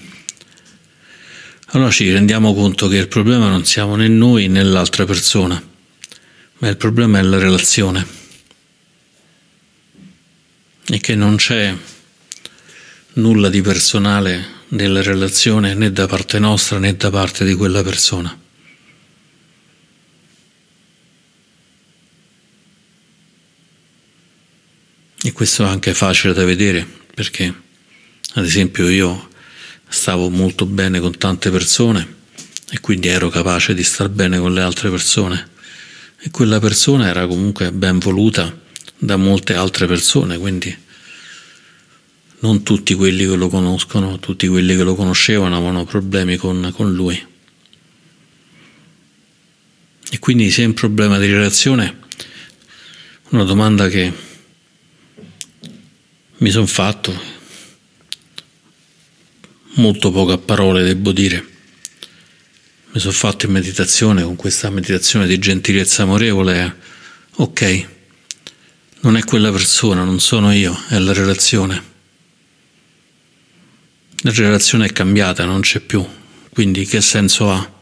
allora 1.74 1.90
ci 1.90 2.12
rendiamo 2.12 2.52
conto 2.52 2.86
che 2.86 2.96
il 2.96 3.08
problema 3.08 3.48
non 3.48 3.64
siamo 3.64 3.96
né 3.96 4.06
noi 4.06 4.46
né 4.48 4.62
l'altra 4.62 5.06
persona, 5.06 5.62
ma 6.58 6.68
il 6.68 6.76
problema 6.76 7.18
è 7.18 7.22
la 7.22 7.38
relazione 7.38 8.06
e 10.86 10.98
che 10.98 11.14
non 11.14 11.36
c'è 11.36 11.74
nulla 13.14 13.48
di 13.48 13.62
personale 13.62 14.60
nella 14.68 15.00
relazione 15.00 15.72
né 15.72 15.90
da 15.90 16.06
parte 16.06 16.38
nostra 16.38 16.78
né 16.78 16.94
da 16.94 17.08
parte 17.08 17.42
di 17.46 17.54
quella 17.54 17.82
persona. 17.82 18.38
E 25.24 25.32
questo 25.32 25.64
è 25.64 25.68
anche 25.68 25.94
facile 25.94 26.32
da 26.32 26.44
vedere 26.44 26.86
perché, 27.14 27.54
ad 28.34 28.44
esempio, 28.44 28.88
io 28.88 29.28
stavo 29.88 30.28
molto 30.30 30.66
bene 30.66 30.98
con 30.98 31.16
tante 31.16 31.50
persone 31.50 32.20
e 32.70 32.80
quindi 32.80 33.08
ero 33.08 33.28
capace 33.28 33.74
di 33.74 33.84
star 33.84 34.08
bene 34.08 34.38
con 34.38 34.52
le 34.52 34.62
altre 34.62 34.90
persone 34.90 35.50
e 36.18 36.30
quella 36.30 36.58
persona 36.58 37.08
era 37.08 37.26
comunque 37.26 37.70
ben 37.72 37.98
voluta 37.98 38.58
da 38.96 39.16
molte 39.16 39.54
altre 39.54 39.86
persone, 39.86 40.38
quindi 40.38 40.76
non 42.40 42.62
tutti 42.62 42.94
quelli 42.94 43.26
che 43.26 43.36
lo 43.36 43.48
conoscono, 43.48 44.18
tutti 44.18 44.48
quelli 44.48 44.76
che 44.76 44.82
lo 44.82 44.94
conoscevano 44.94 45.56
avevano 45.56 45.84
problemi 45.84 46.36
con, 46.36 46.72
con 46.74 46.92
lui. 46.92 47.20
E 50.10 50.18
quindi 50.18 50.50
se 50.50 50.62
è 50.62 50.66
un 50.66 50.74
problema 50.74 51.18
di 51.18 51.26
relazione, 51.26 51.98
una 53.30 53.44
domanda 53.44 53.88
che 53.88 54.12
mi 56.42 56.50
sono 56.50 56.66
fatto, 56.66 57.16
molto 59.74 60.10
poco 60.10 60.32
a 60.32 60.38
parole 60.38 60.82
devo 60.82 61.12
dire, 61.12 61.46
mi 62.90 62.98
sono 62.98 63.12
fatto 63.12 63.46
in 63.46 63.52
meditazione 63.52 64.24
con 64.24 64.34
questa 64.34 64.68
meditazione 64.68 65.28
di 65.28 65.38
gentilezza 65.38 66.02
amorevole, 66.02 66.76
ok, 67.36 67.86
non 69.02 69.16
è 69.16 69.22
quella 69.22 69.52
persona, 69.52 70.02
non 70.02 70.18
sono 70.18 70.52
io, 70.52 70.76
è 70.88 70.98
la 70.98 71.12
relazione. 71.12 71.90
La 74.22 74.32
relazione 74.32 74.86
è 74.86 74.92
cambiata, 74.92 75.44
non 75.44 75.60
c'è 75.60 75.78
più, 75.78 76.04
quindi 76.50 76.86
che 76.86 77.00
senso 77.00 77.52
ha 77.52 77.72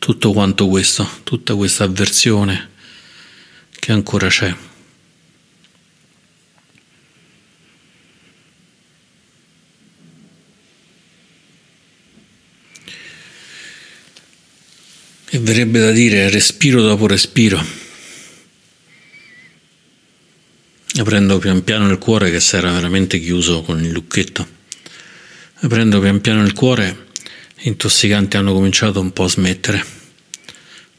tutto 0.00 0.32
quanto 0.32 0.66
questo, 0.66 1.08
tutta 1.22 1.54
questa 1.54 1.84
avversione 1.84 2.70
che 3.70 3.92
ancora 3.92 4.26
c'è? 4.26 4.52
E 15.30 15.38
verrebbe 15.40 15.78
da 15.78 15.90
dire 15.90 16.30
respiro 16.30 16.80
dopo 16.80 17.06
respiro, 17.06 17.62
aprendo 20.96 21.36
pian 21.36 21.62
piano 21.62 21.90
il 21.90 21.98
cuore 21.98 22.30
che 22.30 22.40
si 22.40 22.56
era 22.56 22.72
veramente 22.72 23.20
chiuso 23.20 23.60
con 23.60 23.84
il 23.84 23.90
lucchetto, 23.90 24.46
aprendo 25.60 26.00
pian 26.00 26.22
piano 26.22 26.42
il 26.42 26.54
cuore, 26.54 27.08
gli 27.58 27.66
intossicanti 27.66 28.38
hanno 28.38 28.54
cominciato 28.54 29.00
un 29.00 29.12
po' 29.12 29.24
a 29.24 29.28
smettere 29.28 29.84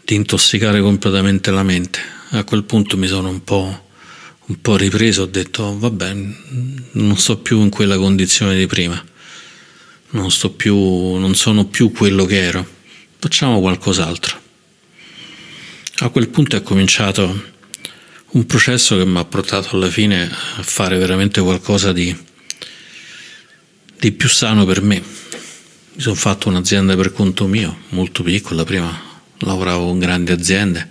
di 0.06 0.14
intossicare 0.14 0.80
completamente 0.80 1.50
la 1.50 1.64
mente. 1.64 2.00
A 2.30 2.44
quel 2.44 2.66
punto 2.66 2.98
mi 2.98 3.08
sono 3.08 3.30
un 3.30 3.44
po', 3.44 3.90
un 4.46 4.62
po 4.62 4.78
ripreso, 4.78 5.24
ho 5.24 5.26
detto 5.26 5.76
vabbè, 5.76 6.14
non 6.92 7.18
sto 7.18 7.40
più 7.40 7.62
in 7.62 7.70
quella 7.70 7.98
condizione 7.98 8.56
di 8.56 8.68
prima, 8.68 9.04
non, 10.12 10.30
più, 10.56 10.76
non 11.16 11.34
sono 11.34 11.66
più 11.66 11.92
quello 11.92 12.26
che 12.26 12.38
ero 12.38 12.78
facciamo 13.20 13.60
qualcos'altro. 13.60 14.42
A 16.00 16.10
quel 16.10 16.30
punto 16.30 16.56
è 16.56 16.62
cominciato 16.62 17.58
un 18.32 18.46
processo 18.46 18.98
che 18.98 19.06
mi 19.06 19.18
ha 19.18 19.26
portato 19.26 19.76
alla 19.76 19.90
fine 19.90 20.24
a 20.24 20.64
fare 20.64 20.98
veramente 20.98 21.42
qualcosa 21.42 21.92
di, 21.92 22.16
di 24.00 24.12
più 24.14 24.30
sano 24.30 24.66
per 24.66 24.82
me. 24.82 25.04
Mi 25.94 26.02
sono 26.02 26.16
fatto 26.16 26.48
un'azienda 26.48 26.96
per 26.96 27.12
conto 27.12 27.46
mio, 27.46 27.82
molto 27.90 28.24
piccola, 28.24 28.64
prima 28.64 29.08
lavoravo 29.40 29.88
con 29.88 30.00
grandi 30.00 30.32
aziende, 30.32 30.90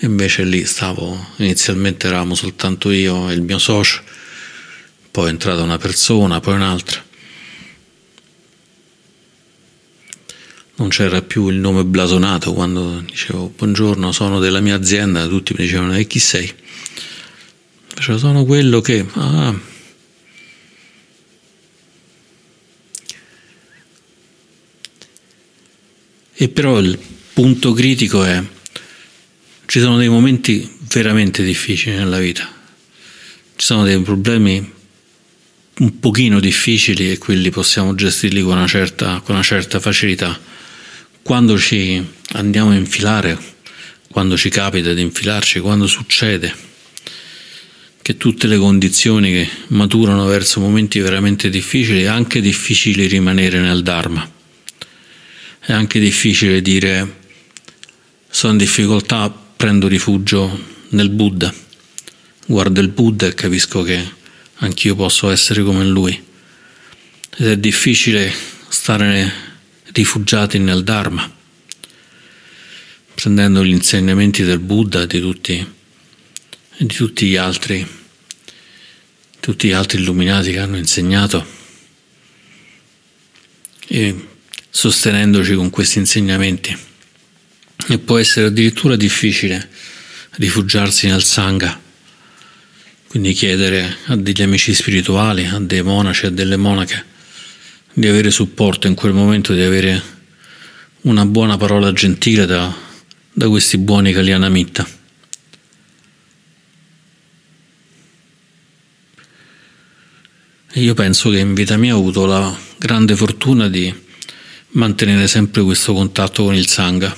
invece 0.00 0.44
lì 0.44 0.64
stavo, 0.64 1.32
inizialmente 1.36 2.06
eravamo 2.06 2.34
soltanto 2.34 2.90
io 2.90 3.28
e 3.28 3.34
il 3.34 3.42
mio 3.42 3.58
socio, 3.58 4.02
poi 5.10 5.26
è 5.26 5.30
entrata 5.30 5.62
una 5.62 5.78
persona, 5.78 6.38
poi 6.40 6.54
un'altra. 6.54 7.07
Non 10.78 10.88
c'era 10.88 11.22
più 11.22 11.48
il 11.48 11.56
nome 11.56 11.84
blasonato 11.84 12.52
quando 12.52 13.00
dicevo 13.00 13.52
buongiorno, 13.56 14.12
sono 14.12 14.38
della 14.38 14.60
mia 14.60 14.76
azienda, 14.76 15.26
tutti 15.26 15.52
mi 15.56 15.64
dicevano 15.64 15.96
e 15.96 16.06
chi 16.06 16.20
sei? 16.20 16.52
Dicevo 17.94 18.18
sono 18.18 18.44
quello 18.44 18.80
che... 18.80 19.04
Ah. 19.14 19.54
E 26.40 26.48
però 26.48 26.78
il 26.78 26.96
punto 27.32 27.72
critico 27.72 28.22
è 28.22 28.40
ci 29.66 29.80
sono 29.80 29.96
dei 29.96 30.08
momenti 30.08 30.76
veramente 30.92 31.42
difficili 31.42 31.96
nella 31.96 32.20
vita, 32.20 32.48
ci 33.56 33.66
sono 33.66 33.82
dei 33.82 34.00
problemi 34.00 34.76
un 35.78 35.98
pochino 35.98 36.38
difficili 36.38 37.10
e 37.10 37.18
quelli 37.18 37.50
possiamo 37.50 37.96
gestirli 37.96 38.42
con 38.42 38.56
una 38.56 38.68
certa, 38.68 39.20
con 39.24 39.34
una 39.34 39.44
certa 39.44 39.80
facilità 39.80 40.56
quando 41.28 41.58
ci 41.58 42.02
andiamo 42.36 42.70
a 42.70 42.74
infilare, 42.74 43.38
quando 44.10 44.34
ci 44.38 44.48
capita 44.48 44.94
di 44.94 45.02
infilarci, 45.02 45.60
quando 45.60 45.86
succede 45.86 46.50
che 48.00 48.16
tutte 48.16 48.46
le 48.46 48.56
condizioni 48.56 49.30
che 49.32 49.48
maturano 49.66 50.24
verso 50.24 50.58
momenti 50.58 51.00
veramente 51.00 51.50
difficili, 51.50 52.04
è 52.04 52.06
anche 52.06 52.40
difficile 52.40 53.06
rimanere 53.06 53.60
nel 53.60 53.82
Dharma. 53.82 54.26
È 55.58 55.70
anche 55.70 56.00
difficile 56.00 56.62
dire 56.62 57.16
sono 58.30 58.52
in 58.52 58.58
difficoltà, 58.58 59.28
prendo 59.28 59.86
rifugio 59.86 60.58
nel 60.92 61.10
Buddha. 61.10 61.52
Guardo 62.46 62.80
il 62.80 62.88
Buddha 62.88 63.26
e 63.26 63.34
capisco 63.34 63.82
che 63.82 64.02
anch'io 64.60 64.94
posso 64.94 65.28
essere 65.30 65.62
come 65.62 65.84
lui. 65.84 66.18
Ed 67.36 67.46
è 67.48 67.58
difficile 67.58 68.32
stare 68.68 69.47
rifugiati 69.98 70.60
nel 70.60 70.84
Dharma, 70.84 71.28
prendendo 73.14 73.64
gli 73.64 73.72
insegnamenti 73.72 74.44
del 74.44 74.60
Buddha 74.60 75.02
e 75.02 75.06
di 75.08 75.20
tutti, 75.20 75.72
di 76.76 76.86
tutti 76.86 77.26
gli 77.26 77.34
altri, 77.34 77.84
tutti 79.40 79.66
gli 79.66 79.72
altri 79.72 79.98
illuminati 79.98 80.52
che 80.52 80.60
hanno 80.60 80.76
insegnato 80.76 81.44
e 83.88 84.28
sostenendoci 84.70 85.54
con 85.54 85.68
questi 85.70 85.98
insegnamenti. 85.98 86.76
E 87.88 87.98
può 87.98 88.18
essere 88.18 88.46
addirittura 88.46 88.94
difficile 88.94 89.68
rifugiarsi 90.32 91.08
nel 91.08 91.24
Sangha, 91.24 91.80
quindi 93.08 93.32
chiedere 93.32 93.96
a 94.06 94.16
degli 94.16 94.42
amici 94.42 94.72
spirituali, 94.74 95.46
a 95.46 95.58
dei 95.58 95.82
monaci, 95.82 96.26
a 96.26 96.30
delle 96.30 96.56
monache, 96.56 97.16
di 97.98 98.06
avere 98.06 98.30
supporto 98.30 98.86
in 98.86 98.94
quel 98.94 99.12
momento, 99.12 99.52
di 99.54 99.60
avere 99.60 100.00
una 101.02 101.26
buona 101.26 101.56
parola 101.56 101.92
gentile 101.92 102.46
da, 102.46 102.72
da 103.32 103.48
questi 103.48 103.76
buoni 103.76 104.12
Kalyanamitta. 104.12 104.86
Io 110.74 110.94
penso 110.94 111.30
che 111.30 111.40
in 111.40 111.54
vita 111.54 111.76
mia 111.76 111.96
ho 111.96 111.98
avuto 111.98 112.24
la 112.24 112.56
grande 112.76 113.16
fortuna 113.16 113.68
di 113.68 113.92
mantenere 114.70 115.26
sempre 115.26 115.62
questo 115.64 115.92
contatto 115.92 116.44
con 116.44 116.54
il 116.54 116.68
Sangha 116.68 117.16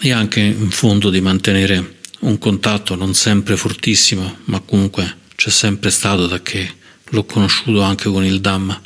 e 0.00 0.12
anche 0.12 0.40
in 0.40 0.70
fondo 0.70 1.08
di 1.08 1.22
mantenere 1.22 1.96
un 2.20 2.36
contatto 2.36 2.94
non 2.94 3.14
sempre 3.14 3.56
fortissimo, 3.56 4.40
ma 4.44 4.60
comunque 4.60 5.16
c'è 5.34 5.48
sempre 5.48 5.88
stato 5.88 6.26
da 6.26 6.42
che 6.42 6.76
l'ho 7.10 7.24
conosciuto 7.24 7.82
anche 7.82 8.10
con 8.10 8.24
il 8.24 8.40
Dhamma. 8.40 8.82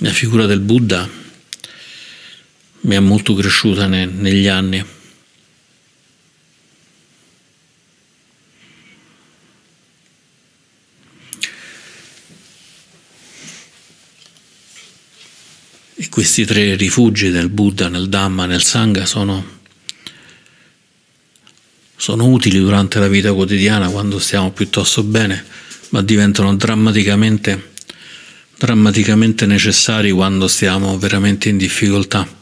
La 0.00 0.10
figura 0.10 0.46
del 0.46 0.60
Buddha 0.60 1.08
mi 2.80 2.94
è 2.94 3.00
molto 3.00 3.34
cresciuta 3.34 3.86
ne, 3.86 4.04
negli 4.04 4.46
anni. 4.46 4.84
E 15.98 16.08
questi 16.10 16.44
tre 16.44 16.74
rifugi 16.74 17.30
del 17.30 17.48
Buddha, 17.48 17.88
nel 17.88 18.08
Dhamma, 18.08 18.44
nel 18.44 18.62
Sangha 18.62 19.06
sono 19.06 19.55
sono 21.96 22.26
utili 22.26 22.58
durante 22.58 22.98
la 22.98 23.08
vita 23.08 23.32
quotidiana 23.32 23.88
quando 23.88 24.18
stiamo 24.18 24.52
piuttosto 24.52 25.02
bene, 25.02 25.44
ma 25.90 26.02
diventano 26.02 26.54
drammaticamente, 26.54 27.72
drammaticamente 28.58 29.46
necessari 29.46 30.10
quando 30.10 30.46
stiamo 30.46 30.98
veramente 30.98 31.48
in 31.48 31.56
difficoltà. 31.56 32.34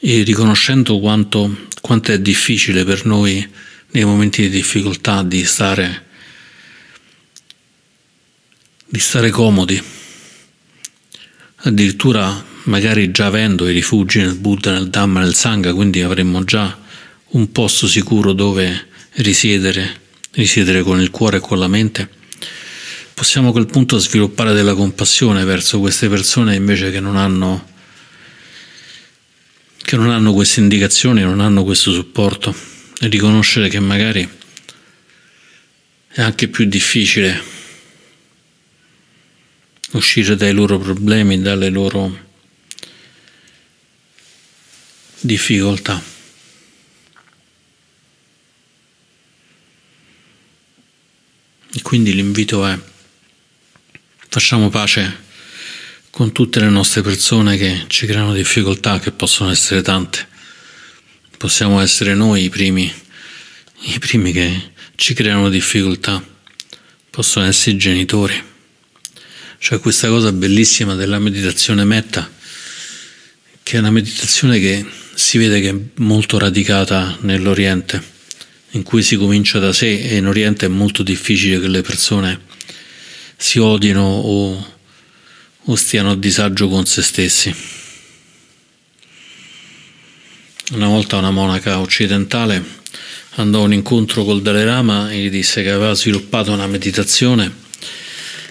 E 0.00 0.22
riconoscendo 0.22 1.00
quanto, 1.00 1.66
quanto 1.80 2.12
è 2.12 2.20
difficile 2.20 2.84
per 2.84 3.04
noi 3.06 3.46
nei 3.90 4.04
momenti 4.04 4.42
di 4.42 4.50
difficoltà 4.50 5.22
di 5.22 5.44
stare, 5.44 6.06
di 8.86 8.98
stare 8.98 9.30
comodi, 9.30 9.82
addirittura 11.62 12.56
magari 12.68 13.10
già 13.10 13.26
avendo 13.26 13.66
i 13.68 13.72
rifugi 13.72 14.20
nel 14.20 14.34
Buddha, 14.34 14.72
nel 14.72 14.88
Dhamma, 14.88 15.20
nel 15.20 15.34
Sangha, 15.34 15.74
quindi 15.74 16.02
avremmo 16.02 16.44
già 16.44 16.78
un 17.30 17.50
posto 17.50 17.88
sicuro 17.88 18.32
dove 18.32 18.86
risiedere, 19.14 20.00
risiedere 20.32 20.82
con 20.82 21.00
il 21.00 21.10
cuore 21.10 21.38
e 21.38 21.40
con 21.40 21.58
la 21.58 21.68
mente. 21.68 22.16
possiamo 23.14 23.48
a 23.48 23.52
quel 23.52 23.66
punto 23.66 23.98
sviluppare 23.98 24.52
della 24.52 24.74
compassione 24.74 25.42
verso 25.44 25.80
queste 25.80 26.08
persone 26.08 26.54
invece 26.54 26.92
che 26.92 27.00
non 27.00 27.16
hanno, 27.16 27.68
che 29.82 29.96
non 29.96 30.10
hanno 30.10 30.32
queste 30.32 30.60
indicazioni, 30.60 31.22
non 31.22 31.40
hanno 31.40 31.64
questo 31.64 31.90
supporto 31.90 32.54
e 33.00 33.08
riconoscere 33.08 33.68
che 33.68 33.80
magari 33.80 34.28
è 36.10 36.22
anche 36.22 36.46
più 36.46 36.64
difficile 36.66 37.42
uscire 39.92 40.36
dai 40.36 40.52
loro 40.52 40.78
problemi, 40.78 41.40
dalle 41.40 41.70
loro 41.70 42.26
difficoltà. 45.20 46.02
E 51.72 51.82
quindi 51.82 52.14
l'invito 52.14 52.66
è 52.66 52.78
Facciamo 54.30 54.68
pace 54.68 55.24
con 56.10 56.32
tutte 56.32 56.60
le 56.60 56.68
nostre 56.68 57.00
persone 57.00 57.56
che 57.56 57.84
ci 57.86 58.04
creano 58.04 58.34
difficoltà, 58.34 59.00
che 59.00 59.10
possono 59.10 59.50
essere 59.50 59.80
tante. 59.80 60.28
Possiamo 61.38 61.80
essere 61.80 62.14
noi 62.14 62.44
i 62.44 62.48
primi, 62.50 62.92
i 63.84 63.98
primi 63.98 64.32
che 64.32 64.72
ci 64.96 65.14
creano 65.14 65.48
difficoltà. 65.48 66.22
Possono 67.08 67.46
essere 67.46 67.76
i 67.76 67.78
genitori. 67.78 68.40
Cioè 69.56 69.80
questa 69.80 70.08
cosa 70.08 70.30
bellissima 70.30 70.94
della 70.94 71.18
meditazione 71.18 71.84
metta, 71.84 72.30
che 73.62 73.76
è 73.76 73.80
una 73.80 73.90
meditazione 73.90 74.58
che 74.60 74.86
si 75.18 75.36
vede 75.36 75.60
che 75.60 75.70
è 75.70 75.74
molto 75.96 76.38
radicata 76.38 77.18
nell'Oriente, 77.22 78.00
in 78.70 78.84
cui 78.84 79.02
si 79.02 79.16
comincia 79.16 79.58
da 79.58 79.72
sé 79.72 79.98
e 79.98 80.16
in 80.16 80.28
Oriente 80.28 80.66
è 80.66 80.68
molto 80.68 81.02
difficile 81.02 81.58
che 81.58 81.66
le 81.66 81.82
persone 81.82 82.42
si 83.36 83.58
odino 83.58 84.00
o, 84.00 84.74
o 85.64 85.74
stiano 85.74 86.12
a 86.12 86.16
disagio 86.16 86.68
con 86.68 86.86
se 86.86 87.02
stessi. 87.02 87.52
Una 90.70 90.86
volta 90.86 91.16
una 91.16 91.32
monaca 91.32 91.80
occidentale 91.80 92.64
andò 93.34 93.62
a 93.62 93.64
un 93.64 93.72
incontro 93.72 94.22
col 94.22 94.40
Dalai 94.40 94.66
Lama 94.66 95.10
e 95.10 95.18
gli 95.18 95.30
disse 95.30 95.64
che 95.64 95.70
aveva 95.72 95.94
sviluppato 95.94 96.52
una 96.52 96.68
meditazione 96.68 97.52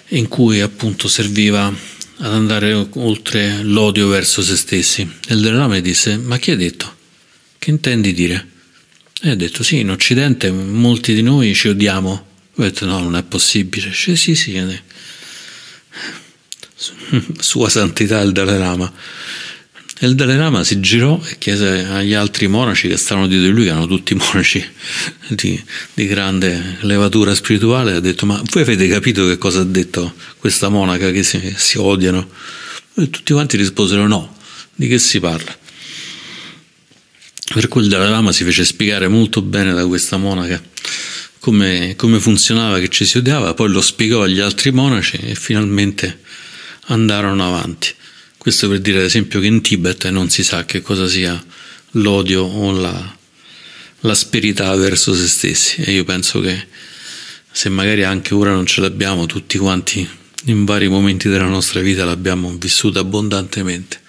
in 0.10 0.28
cui 0.28 0.60
appunto 0.60 1.08
serviva 1.08 1.74
ad 2.20 2.34
andare 2.34 2.74
oltre 2.74 3.62
l'odio 3.64 4.08
verso 4.08 4.42
se 4.42 4.56
stessi. 4.56 5.10
Il 5.30 5.42
gli 5.78 5.82
disse: 5.82 6.18
Ma 6.18 6.38
chi 6.38 6.52
ha 6.52 6.56
detto? 6.56 6.96
Che 7.58 7.70
intendi 7.70 8.14
dire? 8.14 8.48
E 9.22 9.32
ha 9.32 9.36
detto: 9.36 9.64
Sì, 9.64 9.80
in 9.80 9.92
Occidente 9.92 10.52
molti 10.52 11.14
di 11.14 11.22
noi 11.22 11.54
ci 11.54 11.68
odiamo 11.68 12.28
ho 12.60 12.64
detto 12.64 12.86
no, 12.86 13.00
non 13.00 13.16
è 13.16 13.24
possibile. 13.24 13.90
Dice, 13.90 14.16
sì, 14.16 14.36
sì, 14.36 14.58
sua 17.40 17.70
santità 17.70 18.20
il 18.22 18.32
Dalai 18.32 18.58
Lama. 18.58 18.92
E 20.00 20.06
il 20.06 20.14
Dalai 20.14 20.38
Lama 20.38 20.64
si 20.64 20.80
girò 20.80 21.20
e 21.26 21.38
chiese 21.40 21.86
agli 21.86 22.14
altri 22.14 22.48
monaci 22.48 22.88
che 22.88 22.98
stavano 22.98 23.28
dietro 23.28 23.48
di 23.48 23.54
lui, 23.54 23.66
erano 23.66 23.88
tutti 23.88 24.14
monaci 24.16 24.64
di, 25.30 25.62
di 25.94 26.06
grande 26.06 26.78
levatura 26.82 27.34
spirituale, 27.34 27.94
ha 27.94 28.00
detto 28.00 28.28
ma 28.28 28.40
voi 28.52 28.62
avete 28.62 28.88
capito 28.88 29.26
che 29.26 29.38
cosa 29.38 29.62
ha 29.62 29.64
detto 29.64 30.14
questa 30.38 30.70
monaca 30.70 31.10
che 31.10 31.24
si, 31.24 31.54
si 31.58 31.80
odiano? 31.80 32.30
E 32.96 33.10
tutti 33.10 33.34
quanti 33.34 33.58
risposero 33.58 34.08
no, 34.08 34.36
di 34.76 34.88
che 34.88 35.00
si 35.00 35.20
parla? 35.20 35.58
Per 37.54 37.68
cui 37.68 37.82
il 37.82 37.90
Dalai 37.90 38.10
Lama 38.10 38.32
si 38.32 38.44
fece 38.44 38.66
spiegare 38.66 39.08
molto 39.08 39.42
bene 39.42 39.74
da 39.74 39.88
questa 39.88 40.18
monaca 40.18 40.62
come, 41.40 41.96
come 41.96 42.20
funzionava, 42.20 42.80
che 42.80 42.90
ci 42.90 43.06
si 43.06 43.18
odiava, 43.18 43.54
poi 43.54 43.70
lo 43.70 43.82
spiegò 43.82 44.24
agli 44.24 44.40
altri 44.40 44.72
monaci 44.72 45.18
e 45.18 45.34
finalmente 45.34 46.20
andarono 46.88 47.48
avanti. 47.48 47.96
Questo 48.48 48.70
per 48.70 48.80
dire 48.80 49.00
ad 49.00 49.04
esempio 49.04 49.42
che 49.42 49.48
in 49.48 49.60
Tibet 49.60 50.08
non 50.08 50.30
si 50.30 50.42
sa 50.42 50.64
che 50.64 50.82
cosa 50.82 51.06
sia 51.06 51.38
l'odio 51.92 52.44
o 52.44 52.72
la, 52.72 53.18
l'asperità 54.00 54.74
verso 54.76 55.14
se 55.14 55.28
stessi 55.28 55.82
e 55.82 55.92
io 55.92 56.06
penso 56.06 56.40
che 56.40 56.66
se 57.52 57.68
magari 57.68 58.06
anche 58.06 58.34
ora 58.34 58.54
non 58.54 58.66
ce 58.66 58.80
l'abbiamo, 58.80 59.26
tutti 59.26 59.58
quanti 59.58 60.08
in 60.46 60.64
vari 60.64 60.88
momenti 60.88 61.28
della 61.28 61.48
nostra 61.48 61.82
vita 61.82 62.06
l'abbiamo 62.06 62.56
vissuta 62.58 63.02
abbondantemente. 63.02 64.00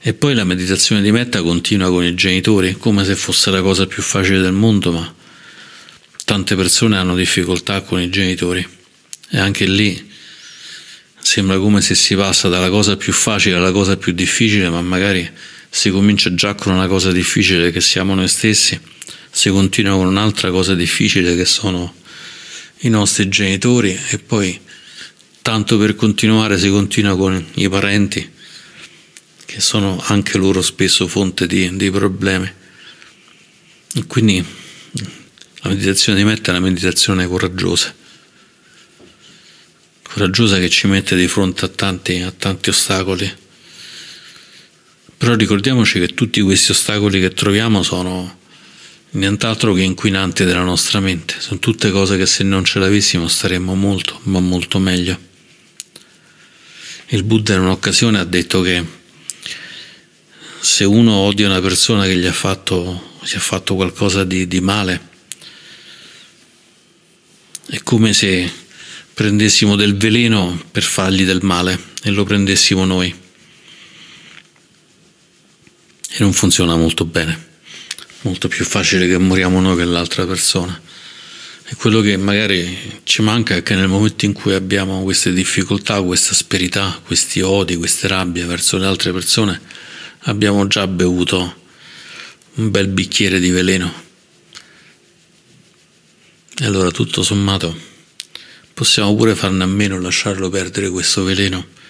E 0.00 0.14
poi 0.14 0.32
la 0.32 0.44
meditazione 0.44 1.02
di 1.02 1.12
metta 1.12 1.42
continua 1.42 1.90
con 1.90 2.04
i 2.04 2.14
genitori, 2.14 2.78
come 2.78 3.04
se 3.04 3.14
fosse 3.14 3.50
la 3.50 3.60
cosa 3.60 3.86
più 3.86 4.02
facile 4.02 4.40
del 4.40 4.52
mondo, 4.52 4.90
ma 4.90 5.14
tante 6.24 6.56
persone 6.56 6.96
hanno 6.96 7.14
difficoltà 7.14 7.82
con 7.82 8.00
i 8.00 8.08
genitori 8.08 8.66
e 9.28 9.38
anche 9.38 9.66
lì 9.66 10.11
sembra 11.22 11.58
come 11.58 11.80
se 11.80 11.94
si 11.94 12.14
passa 12.14 12.48
dalla 12.48 12.68
cosa 12.68 12.96
più 12.96 13.12
facile 13.12 13.56
alla 13.56 13.72
cosa 13.72 13.96
più 13.96 14.12
difficile, 14.12 14.68
ma 14.68 14.82
magari 14.82 15.30
si 15.70 15.90
comincia 15.90 16.34
già 16.34 16.54
con 16.54 16.74
una 16.74 16.86
cosa 16.86 17.12
difficile 17.12 17.70
che 17.70 17.80
siamo 17.80 18.14
noi 18.14 18.28
stessi, 18.28 18.78
si 19.30 19.48
continua 19.48 19.96
con 19.96 20.06
un'altra 20.06 20.50
cosa 20.50 20.74
difficile 20.74 21.34
che 21.34 21.46
sono 21.46 21.94
i 22.80 22.88
nostri 22.88 23.28
genitori 23.28 23.98
e 24.10 24.18
poi 24.18 24.60
tanto 25.40 25.78
per 25.78 25.94
continuare 25.94 26.58
si 26.58 26.68
continua 26.68 27.16
con 27.16 27.42
i 27.54 27.68
parenti 27.68 28.30
che 29.46 29.60
sono 29.60 30.02
anche 30.06 30.38
loro 30.38 30.62
spesso 30.62 31.06
fonte 31.06 31.46
di, 31.46 31.76
di 31.76 31.90
problemi. 31.90 32.50
Quindi 34.06 34.44
la 35.60 35.68
meditazione 35.68 36.18
di 36.18 36.24
metta 36.24 36.52
è 36.52 36.56
una 36.56 36.66
meditazione 36.66 37.26
coraggiosa, 37.26 37.94
coraggiosa 40.12 40.58
che 40.58 40.68
ci 40.68 40.86
mette 40.88 41.16
di 41.16 41.26
fronte 41.26 41.64
a 41.64 41.68
tanti, 41.68 42.20
a 42.20 42.30
tanti 42.30 42.68
ostacoli. 42.68 43.32
Però 45.16 45.34
ricordiamoci 45.34 45.98
che 46.00 46.08
tutti 46.08 46.40
questi 46.42 46.72
ostacoli 46.72 47.18
che 47.18 47.30
troviamo 47.30 47.82
sono 47.82 48.40
nient'altro 49.12 49.72
che 49.72 49.82
inquinanti 49.82 50.44
della 50.44 50.64
nostra 50.64 51.00
mente, 51.00 51.36
sono 51.38 51.60
tutte 51.60 51.90
cose 51.90 52.18
che 52.18 52.26
se 52.26 52.44
non 52.44 52.64
ce 52.64 52.78
l'avessimo 52.78 53.26
staremmo 53.26 53.74
molto, 53.74 54.20
ma 54.24 54.40
molto 54.40 54.78
meglio. 54.78 55.18
Il 57.08 57.22
Buddha 57.22 57.54
in 57.54 57.60
un'occasione 57.60 58.18
ha 58.18 58.24
detto 58.24 58.60
che 58.60 58.84
se 60.60 60.84
uno 60.84 61.12
odia 61.14 61.46
una 61.46 61.60
persona 61.60 62.04
che 62.04 62.16
gli 62.16 62.26
ha 62.26 62.32
fatto, 62.32 63.16
gli 63.22 63.34
ha 63.34 63.40
fatto 63.40 63.74
qualcosa 63.74 64.24
di, 64.24 64.46
di 64.46 64.60
male, 64.60 65.08
è 67.68 67.82
come 67.82 68.12
se 68.12 68.60
prendessimo 69.14 69.76
del 69.76 69.96
veleno 69.96 70.62
per 70.70 70.82
fargli 70.82 71.24
del 71.24 71.42
male 71.42 71.78
e 72.02 72.10
lo 72.10 72.24
prendessimo 72.24 72.84
noi. 72.84 73.14
E 76.08 76.16
non 76.18 76.32
funziona 76.32 76.76
molto 76.76 77.04
bene. 77.04 77.50
Molto 78.22 78.48
più 78.48 78.64
facile 78.64 79.06
che 79.06 79.18
moriamo 79.18 79.60
noi 79.60 79.76
che 79.76 79.84
l'altra 79.84 80.26
persona. 80.26 80.80
E 81.64 81.74
quello 81.76 82.00
che 82.00 82.16
magari 82.16 83.00
ci 83.04 83.22
manca 83.22 83.56
è 83.56 83.62
che 83.62 83.74
nel 83.74 83.88
momento 83.88 84.24
in 84.24 84.32
cui 84.32 84.52
abbiamo 84.52 85.02
queste 85.02 85.32
difficoltà, 85.32 86.00
questa 86.02 86.32
asperità, 86.32 87.00
questi 87.04 87.40
odi, 87.40 87.76
queste 87.76 88.08
rabbie 88.08 88.44
verso 88.44 88.76
le 88.76 88.86
altre 88.86 89.12
persone, 89.12 89.60
abbiamo 90.24 90.66
già 90.66 90.86
bevuto 90.86 91.60
un 92.54 92.70
bel 92.70 92.88
bicchiere 92.88 93.40
di 93.40 93.50
veleno 93.50 94.10
e 96.58 96.64
allora 96.66 96.90
tutto 96.90 97.22
sommato 97.22 97.90
possiamo 98.74 99.14
pure 99.14 99.34
farne 99.34 99.64
a 99.64 99.66
meno, 99.66 100.00
lasciarlo 100.00 100.48
perdere 100.48 100.88
questo 100.90 101.24
veleno 101.24 101.80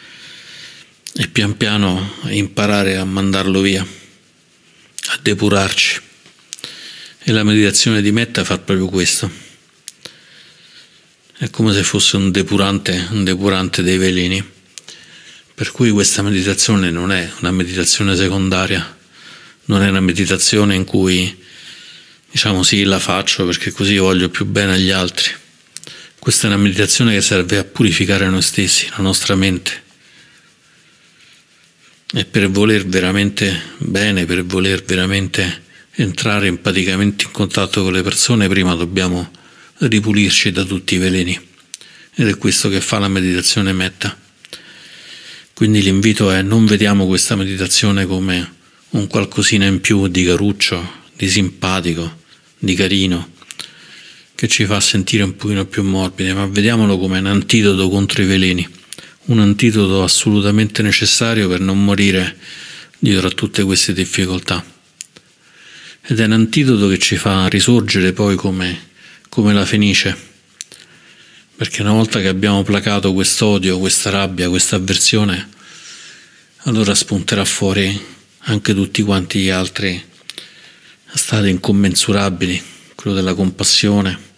e 1.14 1.29
pian 1.29 1.57
piano 1.57 2.14
imparare 2.29 2.97
a 2.97 3.05
mandarlo 3.05 3.61
via, 3.61 3.83
a 3.83 5.18
depurarci. 5.21 6.01
E 7.25 7.33
la 7.33 7.45
meditazione 7.45 8.03
di 8.03 8.11
metta 8.11 8.45
fa 8.45 8.59
proprio 8.59 8.88
questo. 8.88 9.31
È 11.37 11.51
come 11.51 11.73
se 11.73 11.83
fosse 11.83 12.16
un 12.16 12.31
depurante, 12.31 13.09
un 13.11 13.25
depurante 13.25 13.83
dei 13.83 13.99
veleni. 13.99 14.45
Per 15.55 15.71
cui 15.71 15.90
questa 15.90 16.23
meditazione 16.23 16.90
non 16.90 17.12
è 17.12 17.31
una 17.40 17.53
meditazione 17.53 18.16
secondaria, 18.16 18.97
non 19.66 19.83
è 19.83 19.88
una 19.88 20.01
meditazione 20.01 20.75
in 20.75 20.85
cui 20.85 21.40
diciamo 22.31 22.62
sì, 22.62 22.83
la 22.85 22.99
faccio 22.99 23.45
perché 23.45 23.71
così 23.71 23.99
voglio 23.99 24.31
più 24.31 24.47
bene 24.47 24.75
agli 24.75 24.90
altri. 24.90 25.31
Questa 26.22 26.46
è 26.46 26.52
una 26.52 26.62
meditazione 26.62 27.14
che 27.14 27.20
serve 27.20 27.58
a 27.58 27.64
purificare 27.64 28.28
noi 28.28 28.42
stessi, 28.42 28.87
la 28.90 29.02
nostra 29.02 29.35
mente. 29.35 29.82
E 32.12 32.24
per 32.24 32.48
voler 32.48 32.87
veramente 32.87 33.61
bene, 33.78 34.24
per 34.24 34.44
voler 34.44 34.85
veramente 34.85 35.64
entrare 35.96 36.46
empaticamente 36.46 37.24
in 37.24 37.32
contatto 37.32 37.82
con 37.82 37.92
le 37.92 38.02
persone, 38.02 38.46
prima 38.46 38.76
dobbiamo 38.76 39.32
ripulirci 39.78 40.52
da 40.52 40.62
tutti 40.62 40.94
i 40.94 40.98
veleni. 40.98 41.37
Ed 42.14 42.28
è 42.28 42.38
questo 42.38 42.68
che 42.68 42.80
fa 42.80 43.00
la 43.00 43.08
meditazione 43.08 43.72
metta. 43.72 44.16
Quindi 45.54 45.82
l'invito 45.82 46.30
è 46.30 46.40
non 46.40 46.66
vediamo 46.66 47.04
questa 47.08 47.35
meditazione 47.35 48.06
come 48.06 48.54
un 48.90 49.08
qualcosina 49.08 49.64
in 49.64 49.80
più 49.80 50.06
di 50.06 50.22
caruccio, 50.22 51.00
di 51.16 51.28
simpatico, 51.28 52.20
di 52.56 52.74
carino, 52.74 53.32
che 54.42 54.48
ci 54.48 54.66
fa 54.66 54.81
sentire 54.81 55.22
un 55.22 55.37
pochino 55.37 55.66
più 55.66 55.85
morbidi, 55.85 56.33
ma 56.33 56.46
vediamolo 56.46 56.98
come 56.98 57.20
un 57.20 57.26
antidoto 57.26 57.88
contro 57.88 58.24
i 58.24 58.26
veleni, 58.26 58.68
un 59.26 59.38
antidoto 59.38 60.02
assolutamente 60.02 60.83
necessario 60.83 61.46
per 61.46 61.61
non 61.61 61.85
morire 61.85 62.37
dietro 62.98 63.28
a 63.28 63.31
tutte 63.31 63.62
queste 63.62 63.92
difficoltà. 63.92 64.61
Ed 66.02 66.18
è 66.18 66.24
un 66.24 66.33
antidoto 66.33 66.88
che 66.88 66.98
ci 66.98 67.14
fa 67.14 67.46
risorgere 67.46 68.12
poi 68.12 68.35
come, 68.35 68.88
come 69.28 69.52
la 69.52 69.64
fenice, 69.64 70.18
perché 71.55 71.83
una 71.83 71.92
volta 71.92 72.18
che 72.18 72.26
abbiamo 72.26 72.64
placato 72.64 73.12
quest'odio, 73.12 73.78
questa 73.78 74.11
rabbia, 74.11 74.48
questa 74.48 74.74
avversione, 74.74 75.50
allora 76.62 76.96
spunterà 76.96 77.44
fuori 77.44 77.96
anche 78.46 78.74
tutti 78.74 79.02
quanti 79.02 79.38
gli 79.38 79.50
altri 79.50 80.05
stati 81.14 81.48
incommensurabili, 81.48 82.61
quello 82.96 83.14
della 83.14 83.35
compassione, 83.35 84.31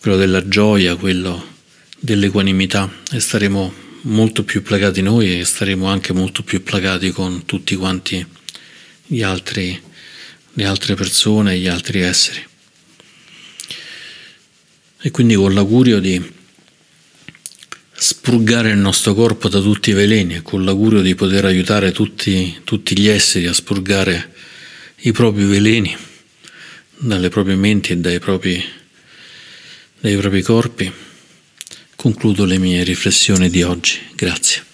quello 0.00 0.16
della 0.16 0.46
gioia, 0.48 0.96
quello 0.96 1.56
dell'equanimità 1.98 2.90
e 3.10 3.20
staremo 3.20 3.86
molto 4.02 4.44
più 4.44 4.62
placati 4.62 5.02
noi 5.02 5.40
e 5.40 5.44
staremo 5.44 5.86
anche 5.86 6.12
molto 6.12 6.42
più 6.42 6.62
placati 6.62 7.10
con 7.10 7.44
tutti 7.44 7.74
quanti 7.74 8.24
gli 9.06 9.22
altri, 9.22 9.80
le 10.52 10.64
altre 10.64 10.94
persone, 10.94 11.58
gli 11.58 11.66
altri 11.66 12.00
esseri. 12.00 12.46
E 15.00 15.10
quindi 15.10 15.34
con 15.34 15.54
l'augurio 15.54 16.00
di 16.00 16.36
spurgare 17.92 18.70
il 18.70 18.78
nostro 18.78 19.14
corpo 19.14 19.48
da 19.48 19.60
tutti 19.60 19.90
i 19.90 19.94
veleni 19.94 20.36
e 20.36 20.42
con 20.42 20.64
l'augurio 20.64 21.02
di 21.02 21.14
poter 21.14 21.44
aiutare 21.44 21.90
tutti, 21.90 22.60
tutti 22.62 22.96
gli 22.96 23.08
esseri 23.08 23.46
a 23.46 23.52
spurgare 23.52 24.34
i 25.02 25.12
propri 25.12 25.44
veleni 25.44 25.96
dalle 26.98 27.28
proprie 27.28 27.56
menti 27.56 27.92
e 27.92 27.96
dai 27.96 28.18
propri 28.18 28.62
dai 30.00 30.16
propri 30.16 30.42
corpi, 30.42 30.92
concludo 31.96 32.44
le 32.44 32.58
mie 32.58 32.84
riflessioni 32.84 33.50
di 33.50 33.62
oggi. 33.62 33.98
Grazie. 34.14 34.67